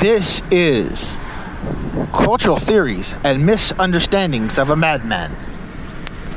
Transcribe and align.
This 0.00 0.42
is 0.50 1.16
Cultural 2.12 2.58
Theories 2.58 3.14
and 3.24 3.46
Misunderstandings 3.46 4.58
of 4.58 4.68
a 4.68 4.76
Madman. 4.76 5.34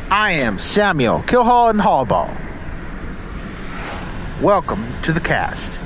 I 0.10 0.32
am 0.32 0.58
Samuel 0.58 1.20
Kilhall 1.24 1.70
and 1.70 1.82
Hallball. 1.82 2.34
Welcome 4.42 4.88
to 5.02 5.12
the 5.12 5.20
cast. 5.20 5.82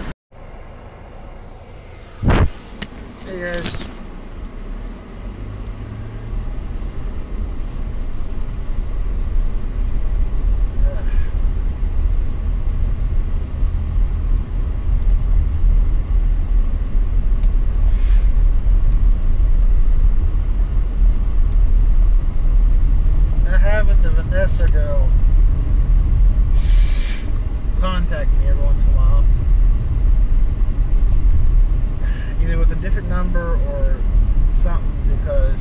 Hey 3.26 3.42
guys. 3.42 3.90
I 23.46 23.58
having 23.58 24.02
the 24.02 24.10
Vanessa 24.10 24.66
girl 24.68 25.12
contact 27.80 28.32
me 28.40 28.48
every 28.48 28.64
once 28.64 28.82
in 28.82 28.88
a 28.88 28.92
while. 28.94 29.24
Either 32.42 32.58
with 32.58 32.72
a 32.72 32.76
different 32.76 33.10
number 33.10 33.56
or 33.56 34.02
something 34.56 35.18
because 35.18 35.60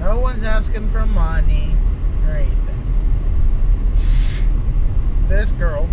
no 0.00 0.18
one's 0.18 0.42
asking 0.42 0.90
for 0.90 1.06
money 1.06 1.76
or 2.26 2.32
anything. 2.32 2.58
This 5.28 5.52
girl, 5.52 5.88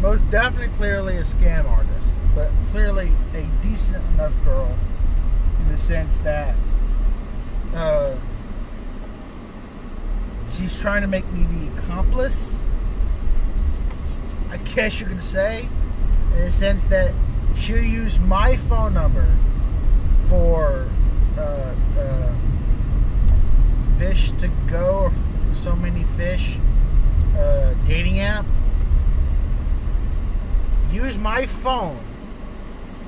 most 0.00 0.22
definitely 0.30 0.68
clearly 0.76 1.16
a 1.16 1.24
scam 1.24 1.68
artist, 1.68 2.12
but 2.36 2.48
clearly 2.70 3.10
a 3.34 3.42
decent 3.60 4.04
enough 4.14 4.32
girl 4.44 4.78
in 5.60 5.70
the 5.70 5.78
sense 5.78 6.18
that 6.18 6.56
uh, 7.74 8.16
she's 10.54 10.71
trying 10.82 11.02
to 11.02 11.06
make 11.06 11.24
me 11.30 11.44
the 11.44 11.78
accomplice. 11.78 12.60
I 14.50 14.56
guess 14.56 14.98
you 14.98 15.06
could 15.06 15.22
say, 15.22 15.68
in 16.32 16.38
the 16.38 16.50
sense 16.50 16.86
that 16.86 17.14
she 17.56 17.74
used 17.74 18.20
my 18.20 18.56
phone 18.56 18.92
number 18.92 19.32
for 20.28 20.88
uh, 21.38 21.72
uh, 21.96 22.34
fish 23.96 24.32
to 24.40 24.48
go 24.68 25.04
or 25.04 25.12
so 25.62 25.76
many 25.76 26.02
fish 26.16 26.58
uh, 27.38 27.74
dating 27.86 28.18
app. 28.18 28.44
Use 30.90 31.16
my 31.16 31.46
phone 31.46 32.04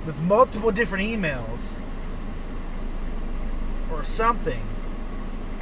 with 0.07 0.17
multiple 0.21 0.71
different 0.71 1.09
emails 1.09 1.81
or 3.91 4.05
something 4.05 4.63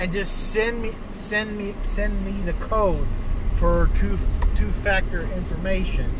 and 0.03 0.11
just 0.11 0.53
send 0.53 0.83
me 0.83 0.91
send 1.13 1.57
me 1.57 1.77
send 1.85 2.25
me 2.25 2.33
the 2.43 2.55
code 2.55 3.07
for 3.55 3.89
two 3.95 4.19
two 4.57 4.73
factor 4.73 5.23
information. 5.35 6.13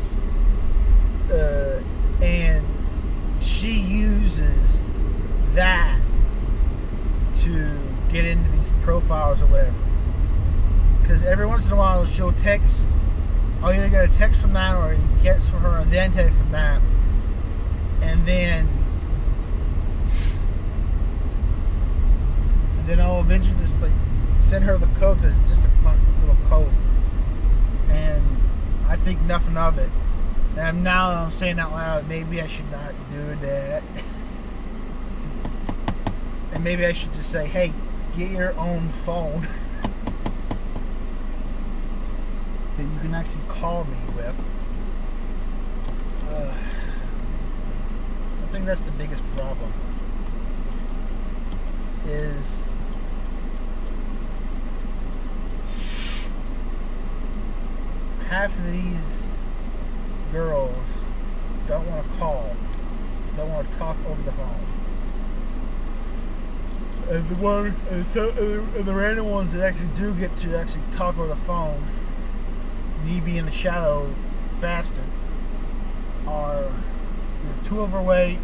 Uh, 1.29 1.81
and 2.21 2.65
she 3.41 3.71
uses 3.73 4.79
that 5.51 5.99
to 7.41 7.77
get 8.09 8.23
into 8.23 8.49
these 8.51 8.71
profiles 8.83 9.41
or 9.41 9.47
whatever. 9.47 9.75
Because 11.01 11.21
every 11.23 11.45
once 11.45 11.65
in 11.65 11.73
a 11.73 11.75
while 11.75 12.05
she'll 12.05 12.31
text 12.31 12.87
I'll 13.61 13.73
either 13.73 13.89
get 13.89 14.09
a 14.09 14.13
text 14.13 14.39
from 14.39 14.51
that 14.51 14.75
or 14.75 14.93
a 14.93 15.21
text 15.21 15.51
from 15.51 15.59
her 15.59 15.79
and 15.79 15.91
then 15.91 16.13
text 16.13 16.37
from 16.37 16.51
that. 16.51 16.81
And 18.01 18.25
then 18.25 18.69
and 22.72 22.72
then 22.87 22.99
I'll 22.99 23.21
eventually 23.21 23.57
just 23.57 23.79
like 23.79 23.91
send 24.39 24.65
her 24.65 24.77
the 24.77 24.87
code 24.99 25.17
because 25.17 25.39
it's 25.39 25.49
just 25.49 25.65
a 25.65 25.69
little 26.19 26.37
code, 26.47 26.71
and 27.89 28.23
I 28.87 28.95
think 28.97 29.21
nothing 29.21 29.57
of 29.57 29.77
it. 29.77 29.89
And 30.57 30.83
now 30.83 31.09
I'm 31.09 31.31
saying 31.31 31.59
out 31.59 31.71
loud, 31.71 32.07
maybe 32.07 32.41
I 32.41 32.47
should 32.47 32.69
not 32.71 32.93
do 33.11 33.35
that, 33.41 33.83
and 36.51 36.63
maybe 36.63 36.85
I 36.85 36.93
should 36.93 37.13
just 37.13 37.31
say, 37.31 37.47
hey, 37.47 37.73
get 38.15 38.31
your 38.31 38.57
own 38.59 38.89
phone 38.89 39.41
that 42.77 42.83
you 42.83 42.99
can 43.01 43.15
actually 43.15 43.41
call 43.47 43.85
me 43.85 43.97
with. 44.15 44.35
Uh, 46.29 46.53
I 48.43 48.47
think 48.51 48.65
that's 48.65 48.81
the 48.81 48.91
biggest 48.91 49.23
problem. 49.35 49.73
Is 52.05 52.67
half 58.33 58.57
of 58.57 58.71
these 58.71 59.27
girls 60.31 60.79
don't 61.67 61.87
want 61.87 62.03
to 62.03 62.09
call, 62.17 62.55
don't 63.37 63.51
want 63.51 63.71
to 63.71 63.77
talk 63.77 63.95
over 64.07 64.23
the 64.23 64.31
phone. 64.31 64.65
And 67.11 67.29
the 67.29 67.35
one, 67.35 67.75
and, 67.91 68.07
so, 68.07 68.29
and 68.29 68.85
the 68.85 68.93
random 68.93 69.29
ones 69.29 69.53
that 69.53 69.61
actually 69.61 69.89
do 69.95 70.15
get 70.15 70.35
to 70.37 70.57
actually 70.57 70.81
talk 70.93 71.15
over 71.19 71.27
the 71.27 71.35
phone, 71.35 71.85
me 73.05 73.19
being 73.19 73.47
a 73.47 73.51
shallow 73.51 74.15
bastard, 74.59 74.97
are 76.25 76.71
too 77.65 77.81
overweight 77.81 78.39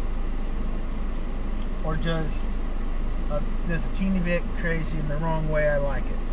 or 1.84 1.96
just 1.96 2.38
uh, 3.28 3.40
just 3.66 3.86
a 3.86 3.88
teeny 3.94 4.20
bit 4.20 4.42
crazy 4.60 4.98
in 4.98 5.08
the 5.08 5.16
wrong 5.16 5.48
way 5.48 5.68
I 5.68 5.78
like 5.78 6.04
it. 6.04 6.29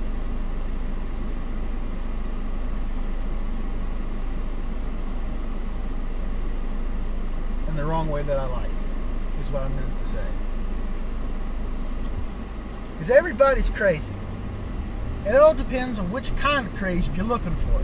Wrong 7.87 8.09
way 8.09 8.21
that 8.23 8.37
I 8.37 8.45
like, 8.47 8.69
is 9.41 9.49
what 9.49 9.63
I 9.63 9.69
meant 9.69 9.97
to 9.99 10.07
say. 10.07 10.25
Because 12.93 13.09
everybody's 13.09 13.69
crazy. 13.69 14.13
It 15.25 15.35
all 15.35 15.53
depends 15.53 15.99
on 15.99 16.11
which 16.11 16.35
kind 16.37 16.67
of 16.67 16.75
crazy 16.75 17.09
you're 17.15 17.25
looking 17.25 17.55
for. 17.55 17.83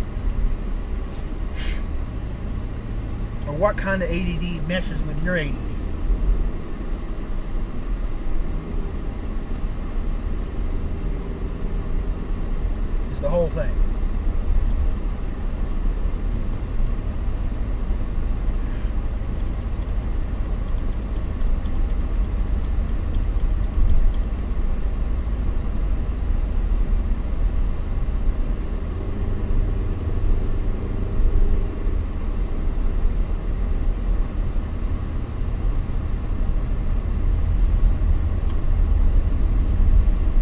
Or 3.48 3.54
what 3.54 3.78
kind 3.78 4.02
of 4.04 4.10
ADD 4.10 4.68
meshes 4.68 5.02
with 5.04 5.22
your 5.24 5.38
ADD. 5.38 5.56
It's 13.12 13.20
the 13.20 13.30
whole 13.30 13.50
thing. 13.50 13.72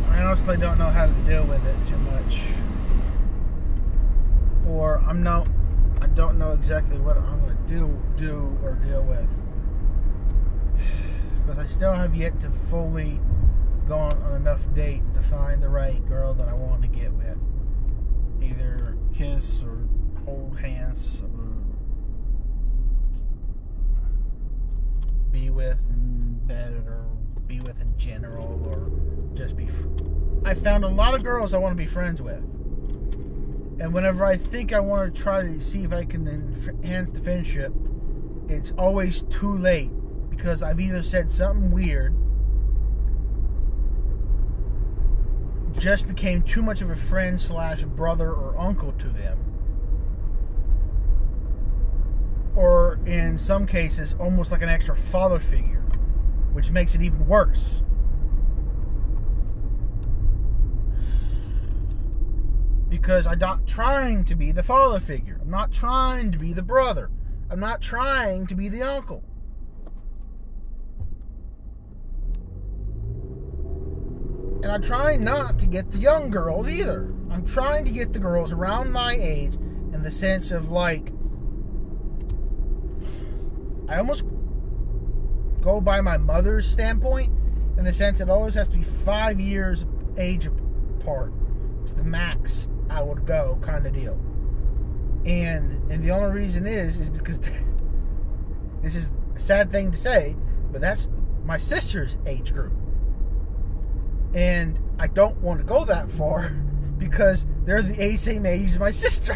I 0.09 0.23
honestly 0.23 0.57
don't 0.57 0.78
know 0.78 0.89
how 0.89 1.07
to 1.07 1.13
deal 1.25 1.43
with 1.43 1.66
it 1.66 1.75
too 1.88 1.97
much. 1.97 2.41
Or 4.67 4.99
I'm 5.05 5.23
not 5.23 5.49
I 5.99 6.07
don't 6.07 6.38
know 6.38 6.53
exactly 6.53 6.97
what 6.97 7.17
I'm 7.17 7.40
gonna 7.41 7.57
do 7.67 7.99
do 8.17 8.57
or 8.64 8.73
deal 8.75 9.03
with. 9.03 9.28
Because 10.78 11.49
I 11.61 11.63
still 11.63 11.93
have 11.93 12.16
yet 12.16 12.40
to 12.40 12.49
fully 12.49 13.19
go 13.87 13.96
on, 13.96 14.13
on 14.23 14.34
enough 14.34 14.61
dates 14.73 15.05
to 15.13 15.22
find 15.22 15.61
the 15.61 15.69
right 15.69 16.03
girl 16.08 16.34
that 16.34 16.47
I 16.47 16.55
want 16.55 16.81
to 16.81 16.87
get 16.87 17.13
with. 17.13 17.37
Either 18.41 18.97
kiss 19.13 19.59
or 19.61 19.87
hold 20.25 20.58
hands 20.58 21.22
or 21.22 21.53
be 25.31 25.52
with 25.52 25.78
in 25.93 26.40
bed 26.47 26.84
or 26.87 27.05
be 27.46 27.59
with 27.59 27.79
in 27.79 27.96
general 27.96 28.59
or 28.66 29.35
just 29.35 29.55
be. 29.55 29.67
I 30.43 30.55
found 30.55 30.84
a 30.84 30.90
lot 30.90 31.14
of 31.14 31.23
girls 31.23 31.53
I 31.53 31.59
want 31.59 31.73
to 31.73 31.78
be 31.78 31.85
friends 31.85 32.23
with. 32.23 32.43
And 33.79 33.93
whenever 33.93 34.25
I 34.25 34.35
think 34.35 34.73
I 34.73 34.79
want 34.79 35.14
to 35.14 35.22
try 35.22 35.43
to 35.43 35.61
see 35.61 35.84
if 35.84 35.93
I 35.93 36.05
can 36.05 36.28
enhance 36.28 37.11
the 37.11 37.19
friendship, 37.19 37.72
it's 38.49 38.72
always 38.79 39.22
too 39.29 39.55
late 39.55 39.91
because 40.41 40.64
I've 40.64 40.79
either 40.79 41.03
said 41.03 41.32
something 41.32 41.70
weird, 41.70 42.16
just 45.78 46.08
became 46.08 46.41
too 46.41 46.64
much 46.64 46.82
of 46.82 46.90
a 46.90 46.96
friend 46.96 47.40
slash 47.40 47.84
brother 47.84 48.32
or 48.32 48.59
uncle 48.59 48.91
to 48.93 49.08
them, 49.09 49.38
or 52.55 52.99
in 53.05 53.38
some 53.38 53.67
cases, 53.67 54.16
almost 54.17 54.49
like 54.49 54.64
an 54.64 54.70
extra 54.70 54.96
father 54.97 55.38
figure, 55.38 55.84
which 56.53 56.72
makes 56.72 56.96
it 56.96 57.03
even 57.03 57.28
worse. 57.28 57.84
Because 62.90 63.28
I'm 63.28 63.38
not 63.38 63.67
trying 63.67 64.26
to 64.26 64.34
be 64.34 64.52
the 64.52 64.64
father 64.64 64.99
figure. 64.99 65.38
I'm 65.40 65.52
not 65.52 65.72
trying 65.72 66.32
to 66.32 66.40
be 66.40 66.52
the 66.53 66.64
brother. 66.64 67.11
I'm 67.52 67.59
not 67.59 67.79
trying 67.79 68.47
to 68.47 68.55
be 68.55 68.67
the 68.67 68.82
uncle. 68.82 69.23
And 74.63 74.72
I 74.72 74.78
try 74.78 75.16
not 75.16 75.58
to 75.59 75.66
get 75.66 75.91
the 75.91 75.97
young 75.97 76.29
girls 76.29 76.69
either. 76.69 77.13
I'm 77.31 77.46
trying 77.46 77.85
to 77.85 77.91
get 77.91 78.13
the 78.13 78.19
girls 78.19 78.52
around 78.52 78.91
my 78.91 79.16
age 79.16 79.55
in 79.55 80.03
the 80.03 80.11
sense 80.11 80.52
of 80.52 80.69
like, 80.69 81.11
I 83.87 83.97
almost 83.97 84.23
go 85.61 85.81
by 85.81 86.02
my 86.02 86.17
mother's 86.17 86.69
standpoint 86.69 87.31
in 87.78 87.85
the 87.85 87.93
sense 87.93 88.22
it 88.22 88.29
always 88.29 88.53
has 88.55 88.67
to 88.69 88.78
be 88.78 88.84
five 88.84 89.40
years 89.40 89.85
age 90.17 90.46
apart. 90.46 91.34
It's 91.84 91.93
the 91.93 92.03
max 92.03 92.67
I 92.90 93.02
would 93.02 93.25
go 93.25 93.57
kind 93.61 93.85
of 93.87 93.93
deal. 93.93 94.19
And 95.25 95.91
and 95.91 96.03
the 96.03 96.11
only 96.11 96.31
reason 96.31 96.67
is 96.67 96.97
is 96.97 97.09
because 97.09 97.40
this 98.84 98.96
is 98.96 99.11
a 99.35 99.40
sad 99.40 99.72
thing 99.72 99.91
to 99.91 99.97
say, 99.97 100.35
but 100.72 100.81
that's 100.81 101.09
my 101.43 101.57
sister's 101.57 102.17
age 102.25 102.53
group. 102.53 102.73
And 104.33 104.79
I 104.99 105.07
don't 105.07 105.37
want 105.37 105.59
to 105.59 105.66
go 105.66 105.85
that 105.85 106.09
far 106.11 106.49
because 106.97 107.45
they're 107.66 107.81
the 107.81 108.17
same 108.17 108.45
age 108.45 108.69
as 108.72 108.79
my 108.79 108.91
sister. 109.05 109.35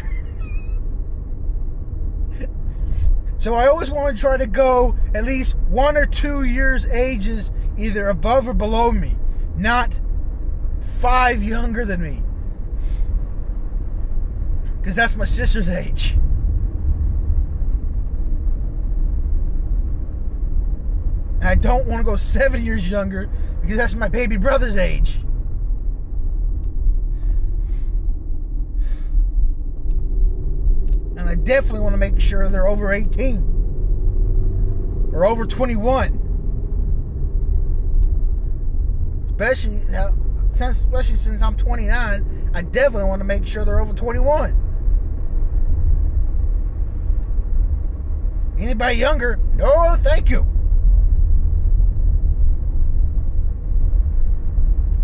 so 3.38 3.54
I 3.54 3.68
always 3.68 3.90
want 3.90 4.16
to 4.16 4.20
try 4.20 4.36
to 4.36 4.46
go 4.46 4.96
at 5.14 5.24
least 5.24 5.56
one 5.68 5.96
or 5.96 6.06
two 6.06 6.42
years 6.44 6.86
ages 6.86 7.50
either 7.78 8.08
above 8.08 8.48
or 8.48 8.54
below 8.54 8.90
me, 8.90 9.16
not 9.56 10.00
five 11.00 11.42
younger 11.42 11.84
than 11.84 12.02
me. 12.02 12.22
Because 14.80 14.94
that's 14.94 15.16
my 15.16 15.24
sister's 15.24 15.68
age. 15.68 16.16
And 21.46 21.52
I 21.52 21.54
don't 21.62 21.86
want 21.86 22.00
to 22.00 22.04
go 22.04 22.16
seven 22.16 22.64
years 22.64 22.90
younger 22.90 23.30
because 23.60 23.76
that's 23.76 23.94
my 23.94 24.08
baby 24.08 24.36
brother's 24.36 24.76
age. 24.76 25.20
And 31.16 31.28
I 31.28 31.36
definitely 31.36 31.82
want 31.82 31.92
to 31.92 31.98
make 31.98 32.20
sure 32.20 32.48
they're 32.48 32.66
over 32.66 32.92
18 32.92 35.12
or 35.12 35.24
over 35.24 35.46
21. 35.46 36.24
Especially, 39.26 39.82
especially 40.52 41.14
since 41.14 41.42
I'm 41.42 41.56
29, 41.56 42.50
I 42.54 42.62
definitely 42.62 43.04
want 43.04 43.20
to 43.20 43.24
make 43.24 43.46
sure 43.46 43.64
they're 43.64 43.78
over 43.78 43.94
21. 43.94 44.64
Anybody 48.58 48.96
younger? 48.96 49.38
No, 49.54 49.94
thank 50.02 50.28
you. 50.28 50.44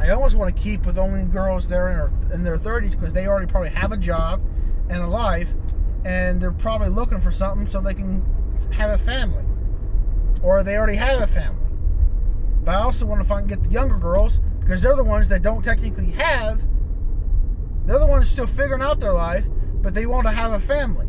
I 0.02 0.10
almost 0.10 0.34
want 0.34 0.54
to 0.54 0.60
keep 0.60 0.84
with 0.84 0.98
only 0.98 1.22
girls 1.22 1.68
there 1.68 2.10
in, 2.28 2.32
in 2.32 2.42
their 2.42 2.58
30s 2.58 2.90
because 2.90 3.12
they 3.12 3.28
already 3.28 3.46
probably 3.46 3.70
have 3.70 3.92
a 3.92 3.96
job 3.96 4.42
and 4.88 5.00
a 5.00 5.06
life, 5.06 5.54
and 6.04 6.40
they're 6.40 6.50
probably 6.50 6.88
looking 6.88 7.20
for 7.20 7.30
something 7.30 7.68
so 7.68 7.80
they 7.80 7.94
can 7.94 8.24
have 8.72 8.90
a 8.90 8.98
family, 8.98 9.44
or 10.42 10.64
they 10.64 10.76
already 10.76 10.96
have 10.96 11.20
a 11.20 11.26
family. 11.28 11.64
But 12.64 12.74
I 12.74 12.82
also 12.82 13.06
want 13.06 13.22
to 13.22 13.28
find 13.28 13.48
get 13.48 13.62
the 13.62 13.70
younger 13.70 13.96
girls 13.96 14.40
because 14.58 14.82
they're 14.82 14.96
the 14.96 15.04
ones 15.04 15.28
that 15.28 15.42
don't 15.42 15.62
technically 15.62 16.10
have. 16.10 16.60
They're 17.86 18.00
the 18.00 18.06
ones 18.06 18.28
still 18.28 18.48
figuring 18.48 18.82
out 18.82 18.98
their 18.98 19.14
life, 19.14 19.44
but 19.82 19.94
they 19.94 20.06
want 20.06 20.26
to 20.26 20.32
have 20.32 20.50
a 20.50 20.60
family, 20.60 21.06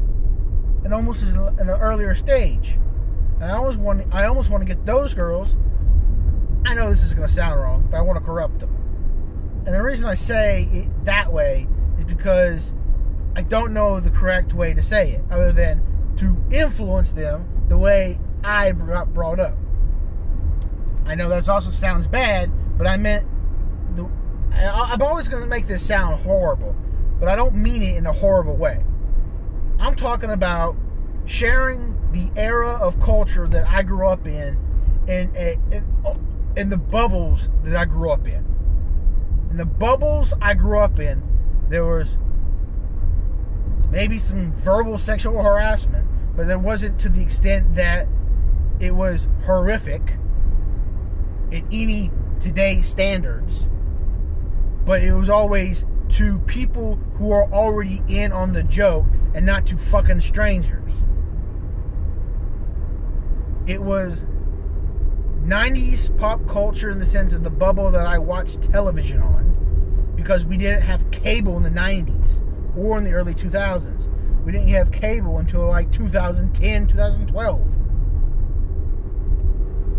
and 0.84 0.94
almost 0.94 1.24
in 1.24 1.36
an 1.36 1.70
earlier 1.70 2.14
stage. 2.14 2.78
And 3.42 3.46
I 3.46 3.56
almost 3.56 3.80
want 3.80 4.06
I 4.14 4.26
almost 4.26 4.52
want 4.52 4.62
to 4.62 4.72
get 4.72 4.86
those 4.86 5.16
girls. 5.16 5.56
I 6.64 6.76
know 6.76 6.92
this 6.92 7.04
is 7.04 7.16
going 7.16 7.28
to 7.28 7.34
sound 7.34 7.60
wrong, 7.60 7.88
but 7.90 7.98
I 7.98 8.02
want 8.02 8.20
to 8.20 8.24
corrupt 8.24 8.60
them. 8.60 8.83
And 9.66 9.74
the 9.74 9.82
reason 9.82 10.06
I 10.06 10.16
say 10.16 10.68
it 10.72 11.06
that 11.06 11.32
way 11.32 11.68
is 11.98 12.06
because 12.06 12.74
I 13.36 13.44
don't 13.44 13.74
know 13.74 14.00
the 14.00 14.10
correct 14.10 14.54
way 14.54 14.74
to 14.74 14.82
say 14.82 15.12
it, 15.12 15.24
other 15.32 15.54
than 15.54 15.82
to 16.18 16.36
influence 16.52 17.12
them 17.12 17.48
the 17.70 17.78
way 17.78 18.20
I 18.44 18.72
got 18.74 19.14
brought 19.14 19.40
up. 19.40 19.58
I 21.06 21.16
know 21.16 21.30
that 21.30 21.48
also 21.48 21.72
sounds 21.72 22.08
bad, 22.08 22.52
but 22.78 22.88
I 22.88 22.98
meant 22.98 23.26
the, 23.96 24.10
I'm 24.54 25.02
always 25.02 25.30
going 25.30 25.42
to 25.42 25.50
make 25.50 25.68
this 25.68 25.82
sound 25.82 26.22
horrible, 26.24 26.76
but 27.20 27.30
I 27.30 27.36
don't 27.36 27.56
mean 27.56 27.82
it 27.82 27.96
in 27.96 28.06
a 28.06 28.14
horrible 28.14 28.58
way. 28.58 28.84
I'm 29.80 29.96
talking 29.96 30.30
about 30.30 30.76
sharing 31.26 31.98
the 32.12 32.30
era 32.40 32.74
of 32.74 33.00
culture 33.00 33.48
that 33.48 33.68
I 33.68 33.82
grew 33.82 34.08
up 34.08 34.28
in 34.28 34.58
and, 35.08 35.36
and, 35.36 35.86
and 36.58 36.72
the 36.72 36.78
bubbles 36.78 37.50
that 37.64 37.76
I 37.76 37.86
grew 37.86 38.10
up 38.10 38.28
in 38.28 38.53
in 39.54 39.58
the 39.58 39.66
bubbles 39.66 40.34
I 40.42 40.56
grew 40.56 40.80
up 40.80 41.00
in, 41.00 41.22
there 41.70 41.86
was 41.86 42.18
maybe 43.92 44.18
some 44.18 44.52
verbal 44.54 44.98
sexual 44.98 45.44
harassment, 45.44 46.08
but 46.36 46.48
there 46.48 46.58
wasn't 46.58 47.00
to 47.02 47.10
the 47.10 47.22
extent 47.22 47.76
that 47.76 48.08
it 48.80 48.96
was 48.96 49.28
horrific 49.46 50.18
in 51.52 51.68
any 51.72 52.10
today 52.40 52.82
standards. 52.82 53.68
But 54.86 55.04
it 55.04 55.14
was 55.14 55.30
always 55.30 55.86
to 56.10 56.40
people 56.40 56.96
who 57.20 57.32
are 57.32 57.46
already 57.54 58.02
in 58.08 58.32
on 58.32 58.54
the 58.54 58.64
joke 58.64 59.06
and 59.36 59.46
not 59.46 59.68
to 59.68 59.78
fucking 59.78 60.22
strangers. 60.22 60.92
It 63.68 63.84
was 63.84 64.26
90s 65.44 66.18
pop 66.18 66.48
culture 66.48 66.90
in 66.90 67.00
the 67.00 67.06
sense 67.06 67.34
of 67.34 67.44
the 67.44 67.50
bubble 67.50 67.92
that 67.92 68.08
I 68.08 68.18
watched 68.18 68.62
television 68.64 69.22
on 69.22 70.14
because 70.16 70.46
we 70.46 70.58
didn't 70.58 70.84
have 70.84 71.12
cable 71.12 71.58
in 71.58 71.64
the 71.64 71.70
90s 71.70 72.42
or 72.78 72.98
in 72.98 73.04
the 73.04 73.12
early 73.12 73.34
2000s. 73.34 74.08
We 74.46 74.54
didn't 74.54 74.70
have 74.70 74.92
cable 74.92 75.40
until 75.40 75.68
like 75.68 75.92
2010, 75.92 76.88
2012 76.88 77.78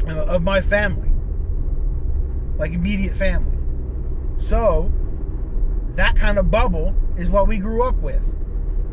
uh, 0.08 0.12
of 0.24 0.42
my 0.42 0.62
family, 0.62 1.10
like 2.58 2.72
immediate 2.72 3.16
family. 3.16 3.58
So, 4.38 4.90
that 5.90 6.16
kind 6.16 6.38
of 6.38 6.50
bubble 6.50 6.94
is 7.18 7.28
what 7.28 7.48
we 7.48 7.58
grew 7.58 7.82
up 7.82 7.96
with. 7.96 8.22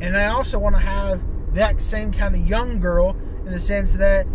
And 0.02 0.18
I 0.18 0.28
also 0.28 0.60
want 0.60 0.76
to 0.76 0.82
have 0.82 1.22
that 1.54 1.82
same 1.82 2.12
kind 2.12 2.36
of 2.36 2.48
young 2.48 2.80
girl 2.80 3.16
in 3.46 3.52
the 3.52 3.60
sense 3.60 3.94
that 3.94 4.28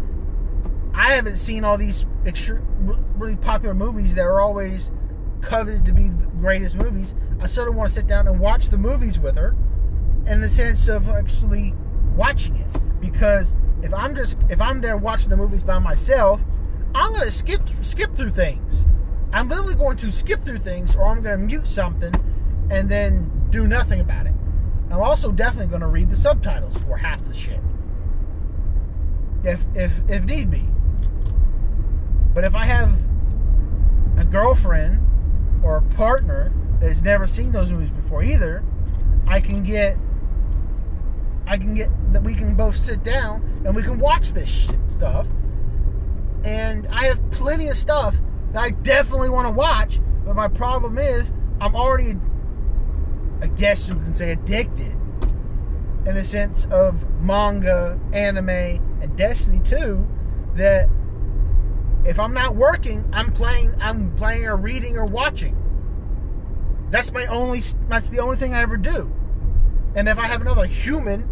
I 0.97 1.13
haven't 1.13 1.37
seen 1.37 1.63
all 1.63 1.77
these 1.77 2.07
extra, 2.25 2.59
really 3.17 3.37
popular 3.37 3.75
movies 3.75 4.15
that 4.15 4.25
are 4.25 4.41
always 4.41 4.91
coveted 5.43 5.85
to 5.85 5.93
be 5.93 6.09
the 6.09 6.27
greatest 6.41 6.75
movies. 6.75 7.15
I 7.39 7.47
sort 7.47 7.69
of 7.69 7.75
want 7.75 7.91
to 7.91 7.95
sit 7.95 8.07
down 8.07 8.27
and 8.27 8.41
watch 8.41 8.71
the 8.71 8.79
movies 8.79 9.19
with 9.19 9.37
her 9.37 9.55
in 10.27 10.41
the 10.41 10.49
sense 10.49 10.89
of 10.89 11.11
actually 11.11 11.75
watching 12.15 12.57
it. 12.57 13.01
Because 13.01 13.55
if 13.83 13.93
I'm 13.93 14.17
just 14.17 14.39
if 14.49 14.63
I'm 14.63 14.81
there 14.81 14.97
watching 14.97 15.29
the 15.29 15.37
movies 15.37 15.63
by 15.63 15.79
myself, 15.79 16.43
I'm 16.95 17.13
gonna 17.13 17.31
skip 17.31 17.61
skip 17.83 18.17
through 18.17 18.31
things. 18.31 18.87
I'm 19.35 19.51
literally 19.51 19.75
going 19.75 19.99
to 19.99 20.11
skip 20.11 20.45
through 20.45 20.59
things, 20.59 20.97
or 20.97 21.05
I'm 21.09 21.23
gonna 21.23 21.37
mute 21.37 21.69
something 21.69 22.15
and 22.71 22.89
then 22.89 23.49
do 23.51 23.67
nothing 23.67 24.01
about 24.01 24.27
it. 24.27 24.35
I'm 24.91 25.03
also 25.03 25.31
definitely 25.31 25.71
gonna 25.71 25.89
read 25.89 26.09
the 26.09 26.17
subtitles 26.17 26.79
for 26.85 26.97
half 26.97 27.23
the 27.23 27.35
shit, 27.35 27.61
if 29.45 29.67
if 29.75 29.93
if 30.09 30.25
need 30.25 30.51
be. 30.51 30.67
But 32.37 32.45
if 32.45 32.55
I 32.55 32.67
have 32.67 32.93
a 34.19 34.25
girlfriend 34.25 35.01
or 35.65 35.79
a 35.79 35.83
partner 35.95 36.53
that 36.81 36.89
has 36.89 37.01
never 37.01 37.27
seen 37.27 37.51
those 37.51 37.73
movies 37.73 37.91
before 37.91 38.23
either, 38.23 38.63
I 39.27 39.41
can 39.41 39.63
get 39.63 39.97
I 41.47 41.57
can 41.57 41.75
get 41.75 41.89
that 42.13 42.23
we 42.23 42.35
can 42.35 42.55
both 42.55 42.77
sit 42.77 43.03
down 43.03 43.63
and 43.65 43.75
we 43.75 43.83
can 43.83 43.99
watch 43.99 44.33
this 44.35 44.51
shit 44.51 44.79
stuff. 44.87 45.27
And 46.45 46.87
I 46.89 47.07
have 47.07 47.31
plenty 47.31 47.69
of 47.69 47.77
stuff 47.79 48.15
that 48.53 48.63
I 48.63 48.69
definitely 48.69 49.31
want 49.31 49.47
to 49.47 49.53
watch, 49.53 49.99
but 50.27 50.37
my 50.37 50.49
problem 50.49 50.99
is 50.99 51.33
I'm 51.59 51.75
already 51.75 52.17
I 53.41 53.47
guess 53.47 53.89
you 53.89 53.95
can 53.95 54.13
say 54.13 54.33
addicted 54.33 54.95
in 56.05 56.15
the 56.15 56.23
sense 56.23 56.67
of 56.67 57.03
manga, 57.19 57.99
anime, 58.13 58.51
and 58.51 59.17
Destiny 59.17 59.61
2 59.61 60.07
that 60.57 60.91
if 62.07 62.21
I'm 62.21 62.33
not 62.33 62.55
working, 62.55 63.09
I'm 63.13 63.33
playing 63.33 63.75
I'm 63.81 64.15
playing 64.17 64.47
or 64.47 64.57
reading 64.57 64.97
or 64.97 65.05
watching. 65.05 65.57
That's 66.91 67.13
my 67.13 67.27
only 67.27 67.63
that's 67.89 68.09
the 68.09 68.21
only 68.21 68.37
thing 68.37 68.55
I 68.55 68.63
ever 68.63 68.77
do. 68.77 69.13
And 69.97 70.09
if 70.09 70.19
I 70.19 70.27
have 70.27 70.41
another 70.41 70.67
human 70.67 71.29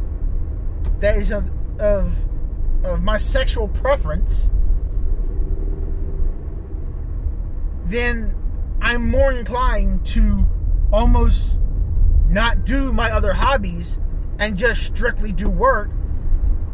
that 1.00 1.16
is 1.16 1.30
of, 1.30 1.48
of 1.80 2.16
of 2.84 3.02
my 3.02 3.18
sexual 3.18 3.68
preference, 3.68 4.50
then 7.86 8.34
I'm 8.80 9.08
more 9.08 9.32
inclined 9.32 10.04
to 10.06 10.44
almost 10.92 11.58
not 12.28 12.64
do 12.64 12.92
my 12.92 13.10
other 13.10 13.32
hobbies 13.32 13.98
and 14.38 14.56
just 14.56 14.82
strictly 14.82 15.30
do 15.30 15.48
work 15.48 15.90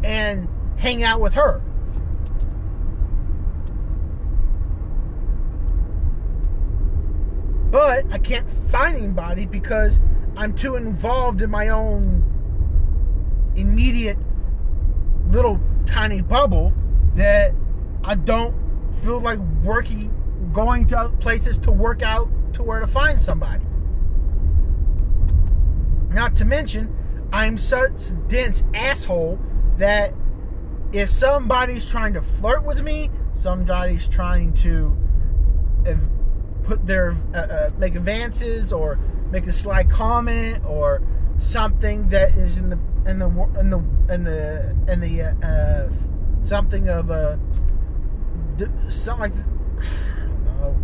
and 0.03 0.47
hang 0.77 1.03
out 1.03 1.21
with 1.21 1.35
her. 1.35 1.61
But 7.71 8.05
I 8.11 8.17
can't 8.17 8.47
find 8.69 8.97
anybody 8.97 9.45
because 9.45 10.01
I'm 10.35 10.53
too 10.53 10.75
involved 10.75 11.41
in 11.41 11.49
my 11.49 11.69
own 11.69 12.23
immediate 13.55 14.17
little 15.29 15.59
tiny 15.85 16.21
bubble 16.21 16.73
that 17.15 17.53
I 18.03 18.15
don't 18.15 18.53
feel 19.01 19.21
like 19.21 19.39
working, 19.63 20.13
going 20.53 20.85
to 20.87 21.09
places 21.19 21.57
to 21.59 21.71
work 21.71 22.01
out 22.01 22.29
to 22.53 22.63
where 22.63 22.81
to 22.81 22.87
find 22.87 23.21
somebody. 23.21 23.63
Not 26.09 26.35
to 26.37 26.45
mention, 26.45 26.93
I'm 27.31 27.57
such 27.57 28.09
a 28.09 28.13
dense 28.27 28.63
asshole 28.73 29.39
that 29.77 30.13
if 30.91 31.09
somebody's 31.09 31.85
trying 31.85 32.13
to 32.13 32.21
flirt 32.21 32.65
with 32.65 32.81
me, 32.81 33.09
somebody's 33.39 34.07
trying 34.09 34.53
to 34.55 34.95
put 36.63 36.85
their 36.85 37.15
uh, 37.33 37.37
uh, 37.37 37.69
make 37.77 37.95
advances 37.95 38.71
or 38.73 38.99
make 39.31 39.47
a 39.47 39.51
sly 39.51 39.83
comment 39.83 40.63
or 40.65 41.01
something 41.37 42.07
that 42.09 42.35
is 42.35 42.57
in 42.57 42.69
the 42.69 42.79
in 43.07 43.19
the 43.19 43.27
in 43.59 43.69
the 43.69 44.13
in 44.13 44.23
the 44.23 44.75
in 44.87 44.99
the 44.99 45.21
uh, 45.23 45.45
uh 45.45 45.89
something 46.43 46.89
of 46.89 47.09
a 47.09 47.39
something 48.87 49.19
like 49.19 49.33
know 50.45 50.77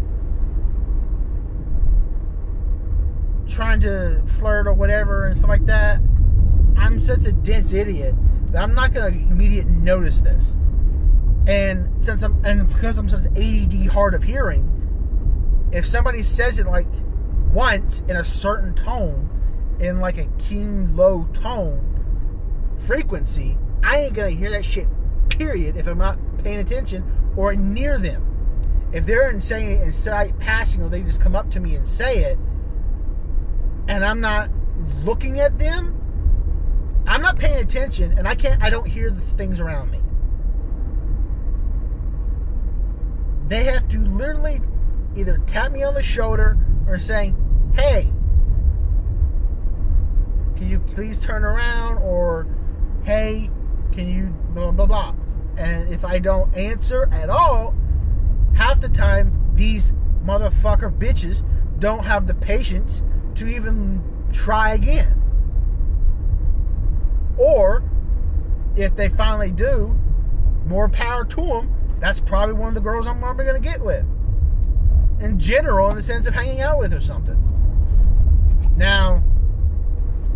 trying 3.47 3.79
to 3.79 4.21
flirt 4.25 4.67
or 4.67 4.73
whatever 4.73 5.25
and 5.25 5.37
stuff 5.37 5.49
like 5.49 5.65
that. 5.65 5.99
I'm 6.77 7.01
such 7.01 7.25
a 7.25 7.31
dense 7.31 7.73
idiot 7.73 8.15
that 8.51 8.61
I'm 8.61 8.73
not 8.73 8.93
gonna 8.93 9.07
immediately 9.07 9.73
notice 9.73 10.21
this. 10.21 10.55
And 11.47 12.03
since 12.03 12.21
I'm 12.23 12.43
and 12.45 12.67
because 12.67 12.97
I'm 12.97 13.09
such 13.09 13.25
ADD 13.25 13.87
hard 13.87 14.13
of 14.13 14.23
hearing, 14.23 14.76
if 15.71 15.85
somebody 15.85 16.23
says 16.23 16.59
it 16.59 16.65
like 16.65 16.87
once 17.53 18.01
in 18.07 18.15
a 18.15 18.25
certain 18.25 18.73
tone, 18.75 19.29
in 19.79 19.99
like 19.99 20.17
a 20.17 20.25
keen 20.37 20.95
low 20.95 21.27
tone 21.33 21.83
frequency, 22.77 23.57
I 23.83 23.99
ain't 23.99 24.13
gonna 24.13 24.29
hear 24.29 24.51
that 24.51 24.65
shit. 24.65 24.87
Period. 25.29 25.77
If 25.77 25.87
I'm 25.87 25.97
not 25.97 26.17
paying 26.43 26.59
attention 26.59 27.03
or 27.35 27.55
near 27.55 27.99
them, 27.99 28.23
if 28.91 29.05
they're 29.05 29.39
saying 29.41 29.71
it 29.71 29.83
in 29.83 29.91
sight 29.91 30.37
passing, 30.39 30.81
or 30.81 30.89
they 30.89 31.01
just 31.01 31.21
come 31.21 31.35
up 31.35 31.51
to 31.51 31.59
me 31.59 31.75
and 31.75 31.87
say 31.87 32.23
it, 32.23 32.39
and 33.87 34.03
I'm 34.03 34.21
not 34.21 34.49
looking 35.03 35.39
at 35.39 35.57
them, 35.59 35.93
I'm 37.07 37.21
not 37.21 37.37
paying 37.37 37.59
attention, 37.59 38.17
and 38.17 38.27
I 38.27 38.35
can't. 38.35 38.61
I 38.61 38.69
don't 38.69 38.87
hear 38.87 39.09
the 39.09 39.21
things 39.21 39.59
around 39.59 39.91
me. 39.91 40.01
They 43.47 43.63
have 43.63 43.87
to 43.89 43.99
literally 43.99 44.61
either 45.17 45.39
tap 45.47 45.71
me 45.71 45.83
on 45.83 45.95
the 45.95 46.03
shoulder 46.03 46.57
or 46.87 46.99
saying, 46.99 47.35
hey, 47.75 48.11
can 50.55 50.69
you 50.69 50.79
please 50.79 51.17
turn 51.19 51.43
around? 51.43 51.97
Or, 51.99 52.47
hey, 53.03 53.49
can 53.91 54.07
you 54.09 54.27
blah, 54.53 54.71
blah, 54.71 54.85
blah. 54.85 55.15
And 55.57 55.91
if 55.91 56.05
I 56.05 56.19
don't 56.19 56.55
answer 56.55 57.09
at 57.11 57.29
all, 57.29 57.75
half 58.55 58.79
the 58.79 58.89
time, 58.89 59.51
these 59.53 59.91
motherfucker 60.23 60.95
bitches 60.95 61.43
don't 61.79 62.03
have 62.03 62.27
the 62.27 62.35
patience 62.35 63.01
to 63.35 63.47
even 63.47 64.03
try 64.31 64.73
again. 64.73 65.13
Or, 67.37 67.83
if 68.75 68.95
they 68.95 69.09
finally 69.09 69.51
do, 69.51 69.97
more 70.65 70.89
power 70.89 71.23
to 71.23 71.41
them. 71.41 71.73
That's 71.99 72.19
probably 72.19 72.53
one 72.53 72.69
of 72.69 72.75
the 72.75 72.81
girls 72.81 73.07
I'm 73.07 73.19
probably 73.19 73.45
going 73.45 73.61
to 73.61 73.67
get 73.67 73.81
with 73.81 74.05
in 75.19 75.39
general 75.39 75.89
in 75.89 75.95
the 75.95 76.03
sense 76.03 76.27
of 76.27 76.33
hanging 76.33 76.61
out 76.61 76.79
with 76.79 76.93
or 76.93 77.01
something. 77.01 77.43
Now, 78.75 79.23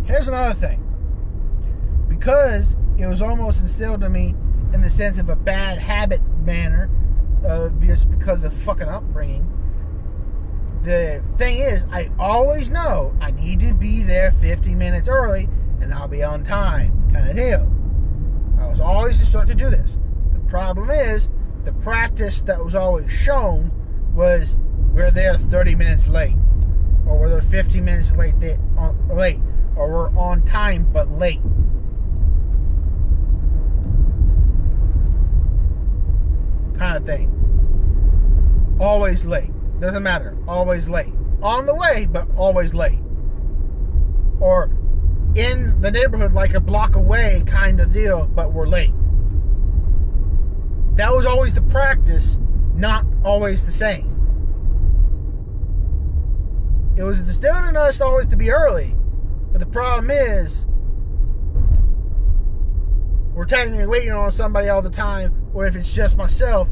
here's 0.04 0.28
another 0.28 0.54
thing. 0.54 0.78
Because 2.08 2.76
it 2.98 3.06
was 3.06 3.22
almost 3.22 3.60
instilled 3.60 4.02
in 4.02 4.12
me 4.12 4.34
in 4.72 4.82
the 4.82 4.90
sense 4.90 5.18
of 5.18 5.28
a 5.28 5.36
bad 5.36 5.78
habit 5.78 6.20
manner, 6.38 6.90
uh, 7.46 7.68
just 7.80 8.10
because 8.10 8.44
of 8.44 8.52
fucking 8.52 8.88
upbringing. 8.88 9.48
The 10.82 11.22
thing 11.36 11.58
is, 11.58 11.84
I 11.92 12.10
always 12.18 12.68
know 12.70 13.16
I 13.20 13.30
need 13.30 13.60
to 13.60 13.72
be 13.72 14.02
there 14.02 14.32
50 14.32 14.74
minutes 14.74 15.08
early 15.08 15.48
and 15.80 15.92
I'll 15.92 16.08
be 16.08 16.22
on 16.22 16.44
time, 16.44 17.08
kind 17.12 17.28
of 17.28 17.36
deal. 17.36 17.70
I 18.60 18.68
was 18.68 18.80
always 18.80 19.20
instructed 19.20 19.58
to 19.58 19.64
do 19.64 19.70
this. 19.70 19.98
The 20.32 20.40
problem 20.40 20.90
is, 20.90 21.28
the 21.64 21.72
practice 21.72 22.40
that 22.42 22.64
was 22.64 22.74
always 22.74 23.10
shown 23.10 23.70
was 24.14 24.56
we're 24.92 25.10
there 25.10 25.36
30 25.36 25.74
minutes 25.74 26.08
late, 26.08 26.36
or 27.06 27.18
we're 27.18 27.30
there 27.30 27.42
15 27.42 27.84
minutes 27.84 28.12
late, 28.12 28.38
they, 28.40 28.58
uh, 28.78 28.92
late, 29.12 29.40
or 29.74 29.90
we're 29.90 30.18
on 30.18 30.42
time 30.42 30.88
but 30.92 31.10
late. 31.10 31.40
Kind 36.78 36.96
of 36.96 37.06
thing. 37.06 37.30
Always 38.80 39.24
late. 39.24 39.50
Doesn't 39.80 40.02
matter. 40.02 40.36
Always 40.46 40.88
late. 40.88 41.12
On 41.42 41.66
the 41.66 41.74
way, 41.74 42.06
but 42.10 42.28
always 42.36 42.74
late. 42.74 42.98
Or 44.40 44.70
in 45.34 45.80
the 45.80 45.90
neighborhood, 45.90 46.34
like 46.34 46.54
a 46.54 46.60
block 46.60 46.96
away, 46.96 47.42
kind 47.46 47.80
of 47.80 47.90
deal, 47.92 48.26
but 48.26 48.52
we're 48.52 48.68
late. 48.68 48.92
That 50.96 51.14
was 51.14 51.24
always 51.24 51.54
the 51.54 51.62
practice, 51.62 52.38
not 52.74 53.06
always 53.24 53.64
the 53.64 53.72
same. 53.72 54.11
It 56.96 57.02
was 57.02 57.20
instilled 57.20 57.64
in 57.64 57.76
us 57.76 58.00
always 58.00 58.26
to 58.28 58.36
be 58.36 58.50
early, 58.50 58.94
but 59.50 59.60
the 59.60 59.66
problem 59.66 60.10
is 60.10 60.66
we're 63.34 63.46
technically 63.46 63.86
waiting 63.86 64.12
on 64.12 64.30
somebody 64.30 64.68
all 64.68 64.82
the 64.82 64.90
time, 64.90 65.34
or 65.54 65.66
if 65.66 65.74
it's 65.74 65.92
just 65.92 66.16
myself, 66.16 66.68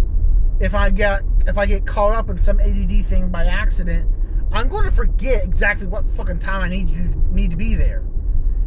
if 0.61 0.75
I 0.75 0.91
get 0.91 1.23
if 1.47 1.57
I 1.57 1.65
get 1.65 1.87
caught 1.87 2.15
up 2.15 2.29
in 2.29 2.39
some 2.39 2.61
ADD 2.61 3.07
thing 3.07 3.31
by 3.31 3.47
accident, 3.47 4.11
I'm 4.53 4.69
going 4.69 4.85
to 4.85 4.91
forget 4.91 5.43
exactly 5.43 5.87
what 5.87 6.09
fucking 6.11 6.39
time 6.39 6.63
I 6.63 6.69
need 6.69 6.91
you 6.91 7.15
need 7.31 7.51
to 7.51 7.57
be 7.57 7.75
there. 7.75 8.05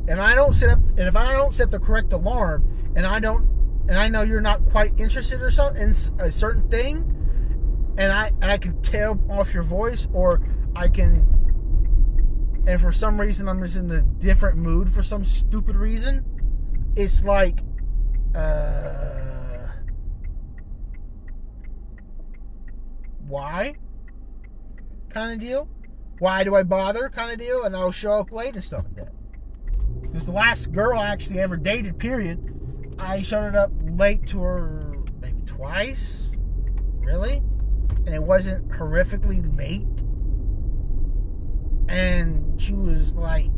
And 0.08 0.20
I 0.20 0.34
don't 0.34 0.54
set 0.54 0.70
up 0.70 0.80
and 0.80 1.02
if 1.02 1.16
I 1.16 1.34
don't 1.34 1.54
set 1.54 1.70
the 1.70 1.80
correct 1.80 2.14
alarm 2.14 2.68
and 2.96 3.06
I 3.06 3.20
don't 3.20 3.48
and 3.88 3.98
I 3.98 4.10
know 4.10 4.24
you're 4.24 4.42
not 4.42 4.66
quite 4.70 5.00
interested 5.00 5.42
or 5.42 5.52
something 5.52 5.82
in 5.82 5.96
a 6.20 6.32
certain 6.32 6.68
thing 6.70 7.10
and 7.98 8.12
I 8.12 8.32
and 8.42 8.46
I 8.46 8.58
can 8.58 8.82
tell 8.82 9.20
off 9.30 9.54
your 9.54 9.64
voice 9.64 10.08
or 10.14 10.42
I 10.76 10.88
can 10.88 11.43
and 12.66 12.80
for 12.80 12.92
some 12.92 13.20
reason 13.20 13.50
I'm 13.50 13.62
just 13.62 13.76
in 13.76 13.92
a 13.92 14.02
different 14.02 14.58
mood 14.58 14.90
for 14.90 15.04
some 15.04 15.26
stupid 15.26 15.76
reason, 15.76 16.24
it's 16.96 17.24
like, 17.24 17.60
uh, 18.34 19.68
why? 23.28 23.76
Kind 25.10 25.34
of 25.34 25.40
deal. 25.40 25.68
Why 26.20 26.44
do 26.44 26.56
I 26.56 26.64
bother? 26.64 27.10
Kind 27.10 27.32
of 27.32 27.40
deal. 27.40 27.64
And 27.64 27.76
I'll 27.76 27.92
show 27.92 28.14
up 28.14 28.32
late 28.32 28.56
and 28.56 28.64
stuff 28.64 28.86
like 28.86 29.08
that. 29.08 29.14
Because 30.02 30.26
the 30.26 30.32
last 30.32 30.72
girl 30.72 31.00
I 31.00 31.08
actually 31.08 31.40
ever 31.40 31.58
dated, 31.58 32.00
period, 32.00 32.96
I 32.98 33.22
showed 33.22 33.56
up 33.56 33.72
late 33.82 34.26
to 34.28 34.42
her 34.42 34.96
maybe 35.22 35.42
twice. 35.46 36.32
Really? 37.00 37.42
And 38.06 38.10
it 38.10 38.24
wasn't 38.24 38.70
horrifically 38.70 39.58
late 39.58 39.88
and 41.88 42.62
she 42.62 42.74
was 42.74 43.14
like, 43.14 43.52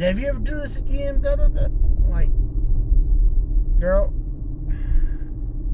Have 0.00 0.20
you 0.20 0.28
ever 0.28 0.38
do 0.38 0.60
this 0.60 0.76
again? 0.76 1.20
Da, 1.22 1.34
da, 1.34 1.48
da. 1.48 1.66
Like, 2.08 2.30
girl, 3.80 4.14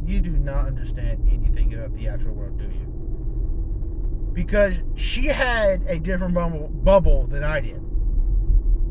you 0.07 0.21
do 0.21 0.31
not 0.31 0.67
understand 0.67 1.29
anything 1.31 1.75
about 1.75 1.95
the 1.95 2.09
actual 2.09 2.33
world, 2.33 2.59
do 2.59 2.65
you? 2.65 4.31
Because 4.33 4.77
she 4.95 5.27
had 5.27 5.83
a 5.87 5.99
different 5.99 6.33
bubble, 6.33 6.69
bubble 6.69 7.27
than 7.27 7.45
I 7.45 7.61
did. 7.61 7.83